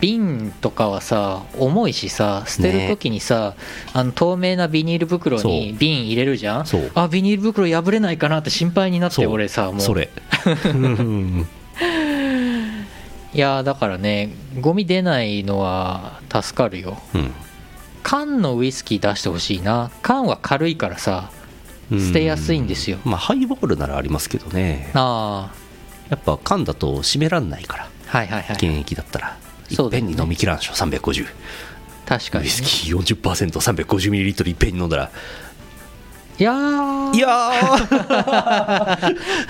[0.00, 3.54] 瓶とかはさ重いしさ捨てる時にさ、
[3.92, 6.66] あの透明なビニール袋に瓶入れるじゃん？
[6.66, 6.90] そう。
[6.96, 9.80] あビニール袋破れないかなって心配になって俺さもう。
[9.80, 10.10] それ。
[10.66, 11.46] う ん
[13.34, 17.00] いやーだからねゴミ出ないのは助かるよ。
[17.14, 17.32] うん
[18.02, 19.90] 缶のウイスキー出してほしいな。
[20.02, 21.30] 缶は軽いからさ
[21.90, 22.98] 捨てやすいんですよ。
[23.04, 24.90] まあハイボールならありますけどね。
[24.94, 25.52] あ
[26.08, 28.56] やっぱ缶だと閉めらんないからあはいはいはい。
[28.56, 29.36] 現役だったら
[29.70, 31.26] いっぺんに飲み切らんでしょ350
[32.06, 35.10] 確かに、ねウイ、スキー 40%350ml いっぺんに飲んだら。
[36.38, 37.16] いやー。
[37.16, 37.52] いや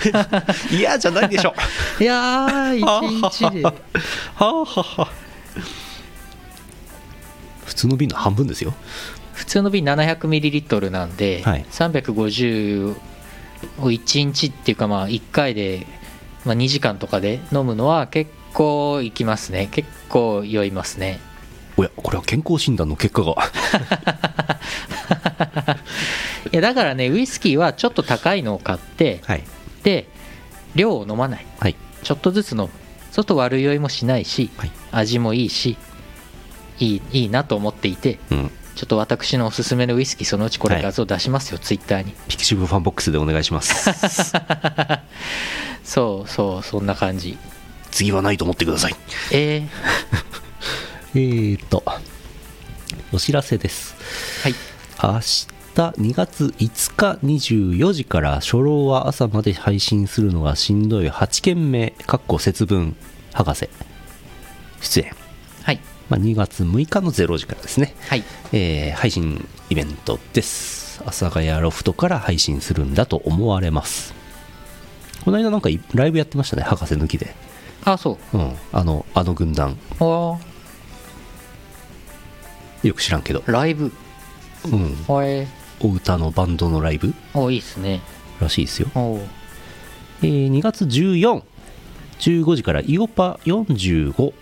[0.01, 0.75] ー。
[0.75, 1.53] 嫌じゃないでしょ。
[1.99, 2.77] いやー
[3.31, 3.63] 一日で。
[3.63, 3.73] は
[4.35, 5.23] あはあはあ
[7.65, 8.73] 普通の瓶の半分ですよ。
[9.33, 11.65] 普通の瓶 700ml なんで、はい。
[11.69, 12.95] 350
[13.79, 15.87] を1日っていうかまあ1回で、
[16.45, 19.67] まあ、2時間とかで飲むのは結構いきますね。
[19.71, 21.19] 結構酔いますね。
[21.75, 23.33] おやこれは健康診断の結果が。
[26.51, 29.43] いやだからねウイスキーはちょっと高いのを買ってはい。
[29.83, 30.07] で
[30.75, 31.45] 量を飲まない。
[31.59, 31.75] はい。
[32.03, 32.63] ちょっとずつ飲む。
[32.65, 32.73] そう
[33.13, 34.71] すると悪酔いもしないしはい。
[34.91, 35.77] 味もいいし
[36.83, 38.51] いいいいなと思っていてうん。
[38.75, 42.11] ちょっと私のおすすめのウイスキーそのうちこれはい画像出しますよ、ツイッターに。
[42.27, 43.91] ピクシブファンボックスでお願いします。
[45.85, 47.37] そうそうそんな感じ。
[47.91, 48.95] 次はないと思ってください。
[49.31, 49.67] えー、
[51.13, 51.83] えーと
[53.13, 53.95] お知らせです。
[54.41, 54.55] はい。
[55.03, 55.43] 明日
[55.75, 62.95] 2月5日24時から初老は朝まで配信するのがしんどい8件目かっこ節分
[63.33, 63.69] 博士。
[64.81, 65.22] 出演、はい
[66.09, 68.23] まあ、2月6日の0時からですね、はい。
[68.51, 71.01] えー配信イベントです。
[71.01, 74.13] 阿佐ヶ谷ロフトから配信するんだと思われます。
[75.25, 77.33] この間なんかいライブやってましたね博士抜きで。
[77.85, 78.37] あそう。
[78.37, 78.55] うん。
[78.71, 79.77] あのあの軍団。
[79.99, 80.03] あ
[82.83, 83.39] よく知らんけど。
[83.39, 83.91] ーライブ。
[84.65, 84.95] うん。
[85.79, 87.13] お歌のバンドのライブ。
[87.33, 88.01] おいいっすね。
[88.39, 88.89] らしいですよ。
[88.95, 89.19] お
[90.21, 91.43] えー2月14、
[92.19, 94.33] 15時からイオパ45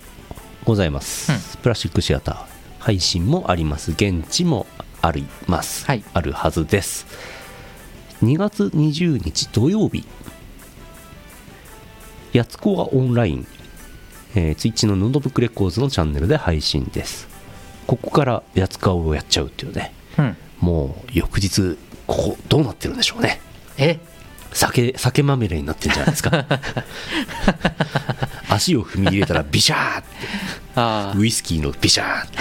[0.64, 2.46] ございます、プラスチックシアター
[2.80, 3.92] 配信もあります。
[3.92, 4.68] 現地も
[5.02, 6.04] あります、はい。
[6.14, 7.08] あるはずです。
[8.24, 10.06] 2月20日土曜日。
[12.34, 13.48] やつこはオンライン、
[14.36, 17.28] えー、ツイッチの Notebook Records のチャンネルで配信です。
[17.88, 19.94] ここからやつかをやっちゃうっていうね。
[20.18, 20.38] うん。
[20.60, 23.42] もう翌日ここどうなってるんでしょうね。
[23.78, 24.00] え？
[24.54, 26.46] 酒酒まみれになってんじゃないですか。
[28.50, 30.10] 足を踏み入れたらビシャーって。
[30.76, 32.38] ああウイスキーのビシャーって。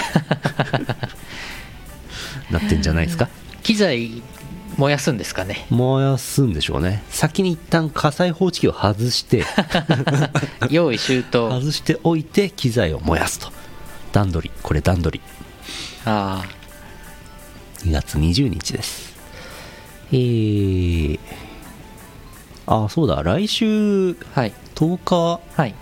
[2.51, 3.27] なってんじゃないですか。
[3.27, 4.23] 昨機材
[4.77, 5.67] 燃やすんですかね。
[5.71, 7.03] 燃やすんでしょうね。
[7.11, 9.45] 先に一旦火災報知器を外して。
[10.71, 11.51] 用意周到。
[11.51, 13.53] 外しておいて機材を燃やすと。
[14.13, 14.55] 段取り。
[14.63, 15.25] これ段取り。
[16.05, 16.45] あ
[17.85, 19.15] 2月20日です。
[20.13, 21.21] えー、
[22.73, 23.23] あそうだ。
[23.23, 24.53] 来週あはい。
[24.75, 25.75] 10日はい。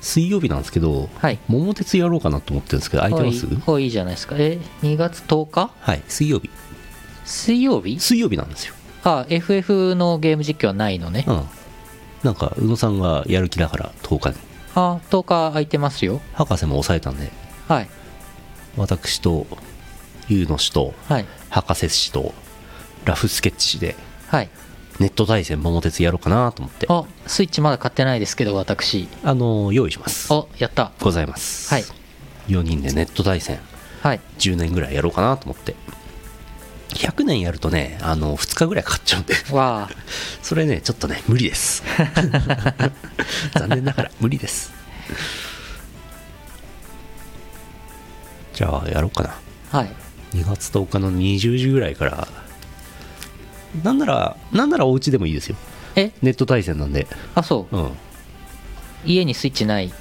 [0.00, 1.38] 水曜日なんですけど、はい。
[1.48, 3.46] 桃鉄やろうかなと思ってるんですけど空いてます？
[3.46, 4.34] ほいほいいいじゃないですか。
[4.38, 5.70] え2月10日？
[5.80, 6.50] はい水曜日。
[7.24, 7.98] 水曜日？
[8.00, 8.74] 水曜日なんですよ。
[9.04, 11.24] あ FF のゲーム実況はないのね。
[11.26, 11.42] うん。
[12.22, 14.36] なんか宇野さんがやる気だから10日に
[14.74, 16.20] あ10日空いてますよ。
[16.34, 17.30] 博士も抑えたんで。
[17.68, 17.88] はい。
[18.76, 19.46] 私と
[20.28, 21.26] 優の氏とはい。
[21.48, 22.34] 博士氏と
[23.04, 23.96] ラフスケッチ氏で。
[24.26, 24.50] はい
[25.00, 26.86] ネット対戦桃鉄やろうかなと思って。
[26.88, 29.08] あスイッチまだ買ってないですけど私。
[29.24, 30.32] あの用意します。
[30.32, 30.92] あやった。
[31.00, 31.72] ございます。
[31.72, 31.84] はい。
[32.48, 33.58] 4人でネット対戦。
[34.02, 34.20] はい。
[34.38, 35.74] 10年ぐらいやろうかなと思って。
[36.90, 39.34] 100年やるとねあの2日ぐらいかかっちゃうんで。
[39.50, 39.96] わあ。
[40.42, 41.82] それねちょっとね無理です。
[43.54, 44.72] 残念ながら無理です。
[48.52, 49.34] じゃあやろうかな。
[49.70, 49.92] はい。
[50.34, 52.28] 2月10日の20時ぐらいから
[53.82, 55.56] なんならなんならお家でもいいですよ。
[55.96, 56.12] え？
[56.22, 57.06] ネット対戦なんで。
[57.34, 57.76] あそう。
[57.76, 57.90] うん。
[59.04, 59.92] 家にスイッチない。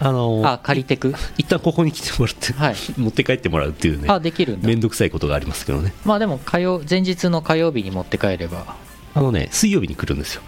[0.00, 1.14] あのあ借りてく？
[1.36, 2.76] 一旦ここに来てもらって、はい。
[2.96, 4.68] 持って帰ってもらうっていうねあできるんだ。
[4.68, 5.92] めんどくさいことがありますけどね。
[6.04, 8.76] まあでも火曜前日の火曜日に持って帰れば。
[9.14, 10.42] あのね水曜日に来るんですよ。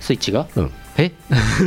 [0.00, 0.48] スイッチが？
[0.56, 0.72] うん。
[0.96, 1.12] え？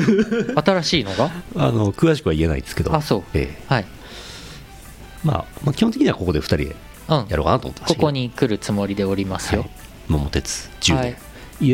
[0.65, 1.31] 新しいのが？
[1.55, 2.95] あの詳しくは言えないですけど。
[2.95, 3.23] あそう。
[3.35, 3.63] ええ。
[3.67, 3.85] はい。
[5.23, 6.75] まあ、まあ基本的にはここで2人で
[7.09, 7.25] うん。
[7.29, 9.69] やろうかなと思ってましたここに来るつもりでおりますよ、はい
[10.07, 11.17] 桃鉄10年、はい。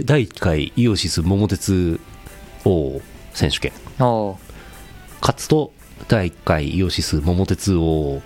[0.06, 2.00] 第1回イオシス桃鉄
[2.66, 3.02] 王
[3.34, 3.72] 選手権。
[5.22, 5.74] 勝つと
[6.08, 8.22] 第1回イオシス桃鉄王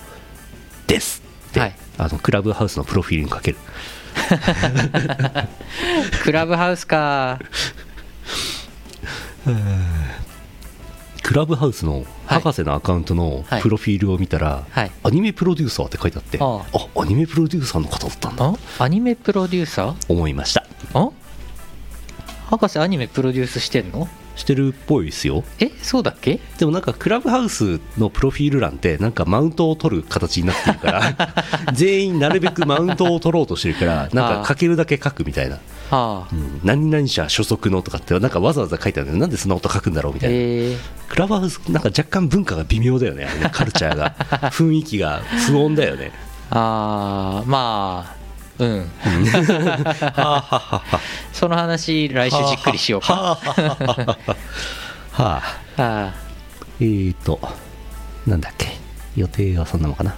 [0.88, 1.76] ですって、はい。
[1.98, 3.58] あのクラブハウスのプロフィールに書ける。
[6.24, 7.40] クラブハウスか
[11.24, 13.62] クラブハウスの博士のアカウントのはい。
[13.62, 14.92] プロフィールを見たら、はい。
[15.04, 16.46] アニメプロデューサーって書いてあってあ。
[16.46, 18.46] あアニメプロデューサーの方だったんだ。
[18.46, 18.84] あ？
[18.84, 19.96] アニメプロデューサー？
[20.14, 20.66] 思いました。
[20.94, 21.10] あ？
[22.48, 24.08] 博士アニメプロデュースしてんの？
[24.36, 25.44] してるっぽいですよ。
[25.60, 26.40] えそうだっけ？
[26.58, 31.36] でもなんかクラブハウスのプロフィール欄ってなんかマウントを取る形になってるから
[31.74, 35.60] 全員なるべくマウントを取ろうとしてるから なんか書けるだけ書くみたいな、あ
[35.92, 36.28] あ。
[36.32, 40.40] うん、何々社所属のとかってなんかわざわざ書いてあるのになんでそんなこと書くんだろうみたいな、え。
[40.40, 40.78] ー、
[41.10, 43.26] クラブハウスなんか若干文化が微妙だよね。
[43.26, 44.16] あれねカルチャーが。
[44.52, 46.12] 雰囲気が不穏だよね。
[46.50, 48.23] ああまあ
[48.64, 48.90] うん。
[51.34, 53.14] その話来週じっくりしようか。
[53.14, 53.40] は
[55.18, 55.18] あ。
[55.18, 55.42] は
[55.78, 56.14] あ。
[56.80, 57.40] えーと
[58.26, 58.68] なんだっけ？
[59.16, 60.16] 予定はそんなもんかな。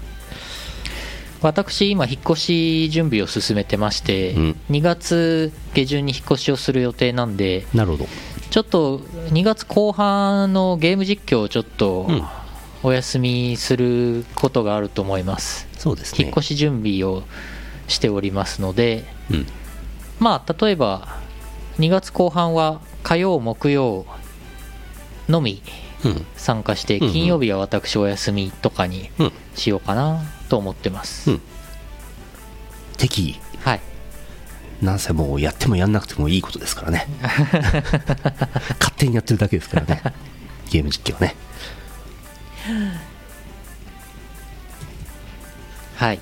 [1.41, 4.55] 私今引っ越し準備を進めてまして、うん。
[4.71, 8.07] 2月下旬に引っ越しをする予定なんでなるほど。
[8.49, 8.99] ちょっと
[9.31, 12.23] 2月後半のゲーム実況をちょっとうん。
[12.83, 16.25] お休みすることがあると思います、そうですね。
[16.25, 17.23] 引っ越し準備を
[17.87, 19.45] しておりますのでうん。
[20.19, 21.19] まあ例えば
[21.79, 24.05] 2月後半は火曜木曜
[25.27, 25.61] のみ
[26.03, 26.25] うん。
[26.35, 31.41] 参加して金曜日は私お休みとかにうんしようかなと思ってます、うん。
[32.97, 33.67] 適宜。
[33.67, 33.81] はい。
[34.81, 37.07] なんせもうやってもやんなくてもいいことですからね。
[37.21, 40.01] 勝手にやってるだけですからね。
[40.69, 41.35] ゲーム実況ね。
[45.95, 46.19] はい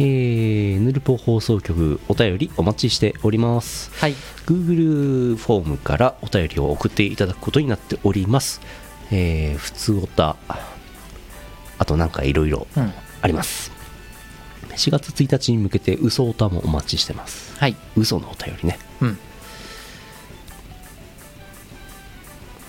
[0.00, 3.90] えー、ヌルポ放送局お便りお待ちしております。
[3.94, 4.14] はい。
[4.46, 8.60] Google フォームからお便りを送っていただくことになっております。
[9.10, 10.36] えー、普通おた
[11.78, 12.92] あとなんかいろいろうん。
[13.20, 13.72] あります。
[14.70, 17.58] 4月1日に向けて嘘おたもお待ちしてます。
[17.58, 17.74] はい。
[17.96, 18.78] 嘘のお便りね。
[19.00, 19.18] うん。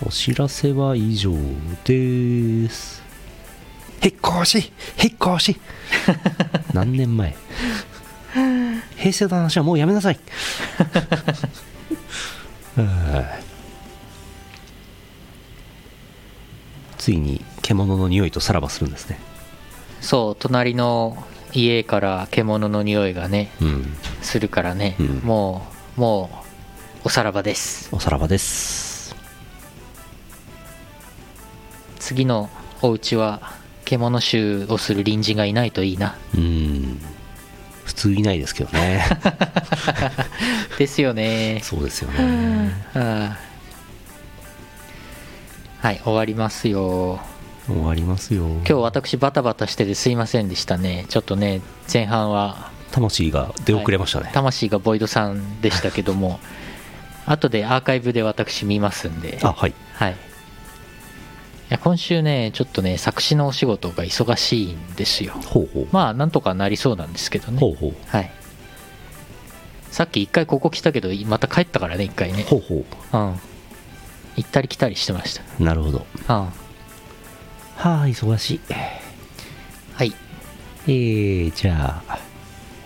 [0.04, 1.32] お知らせは以上
[1.84, 2.99] です
[4.02, 4.72] 引っ越し
[5.02, 5.60] 引っ越し。
[6.72, 7.34] 何年前？
[8.96, 10.20] 平成の話はもうやめなさい。
[12.76, 13.50] は い
[16.98, 19.18] ついに獣の匂いとさらばするんですね。
[20.00, 23.96] そう隣の家から獣の匂いがねうん。
[24.22, 25.06] するからね、うん。
[25.24, 26.44] もうも
[27.04, 27.88] うおさらばです。
[27.92, 29.16] おさらばです。
[31.98, 32.50] 次の
[32.82, 33.59] お家は
[33.90, 36.16] 獣臭をする隣人がいないといいな。
[36.34, 37.00] うん。
[37.84, 39.04] 普通いないですけどね。
[40.78, 41.60] ですよね。
[41.62, 42.72] そうですよね。
[45.80, 47.20] はい終わりますよ。
[47.66, 48.46] 終わりますよ。
[48.46, 51.06] 今日私バタバタしててすいませんでしたね。
[51.08, 51.62] ちょっとね
[51.92, 56.38] 前半は魂が出遅れましたね、魂がボイドさんでしたけども。
[57.26, 59.38] 後でアーカイブで私見ますんで。
[59.42, 59.74] あはい。
[59.94, 60.29] はいい
[61.70, 65.32] や今週ねちょっとね作詞のお仕事が忙しいんですよ。
[65.46, 65.88] ほうほう。
[65.92, 67.60] まあなんとかなりそうなんですけどね。
[67.60, 67.94] ほうほう。
[68.08, 68.30] はい。
[69.90, 72.42] さっき一回ここ来たけどまた帰ったからね一回ね。
[72.42, 73.16] ほうほう。
[73.32, 73.40] ん。
[74.36, 75.42] 行ったり来たりしてました。
[75.60, 75.98] うなるほど。
[75.98, 76.34] うん。
[76.34, 76.52] は
[77.76, 78.60] あ忙しい。
[79.94, 80.12] はい。
[80.86, 82.18] えー、じゃあ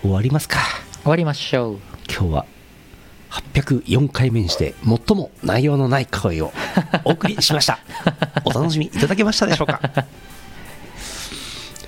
[0.01, 0.59] 終わりますか。
[1.01, 1.79] 終わりましょう。
[2.07, 2.45] 今日は
[3.53, 6.51] 804回目にして最も内容のない声を
[7.03, 7.79] お送りしました。
[8.45, 9.79] お楽しみいただけましたでしょうか？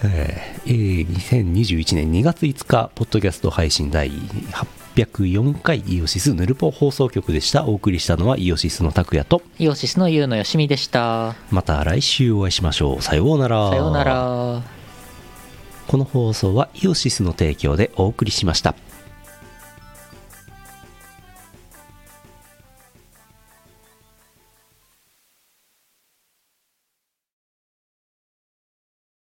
[0.03, 4.11] えーえー2021年2月5日ポッドキャスト配信第
[4.95, 7.65] 804回イオシスヌルポ放送局でした。
[7.65, 11.35] お送りしたのはイオシスの拓也とイオシスのユウのよしみでした。
[11.51, 13.01] また来週お会いしましょう。
[13.01, 13.69] さようなら。
[13.69, 14.61] さようなら。
[15.87, 18.75] この放送はイオシスの提供でお送りしました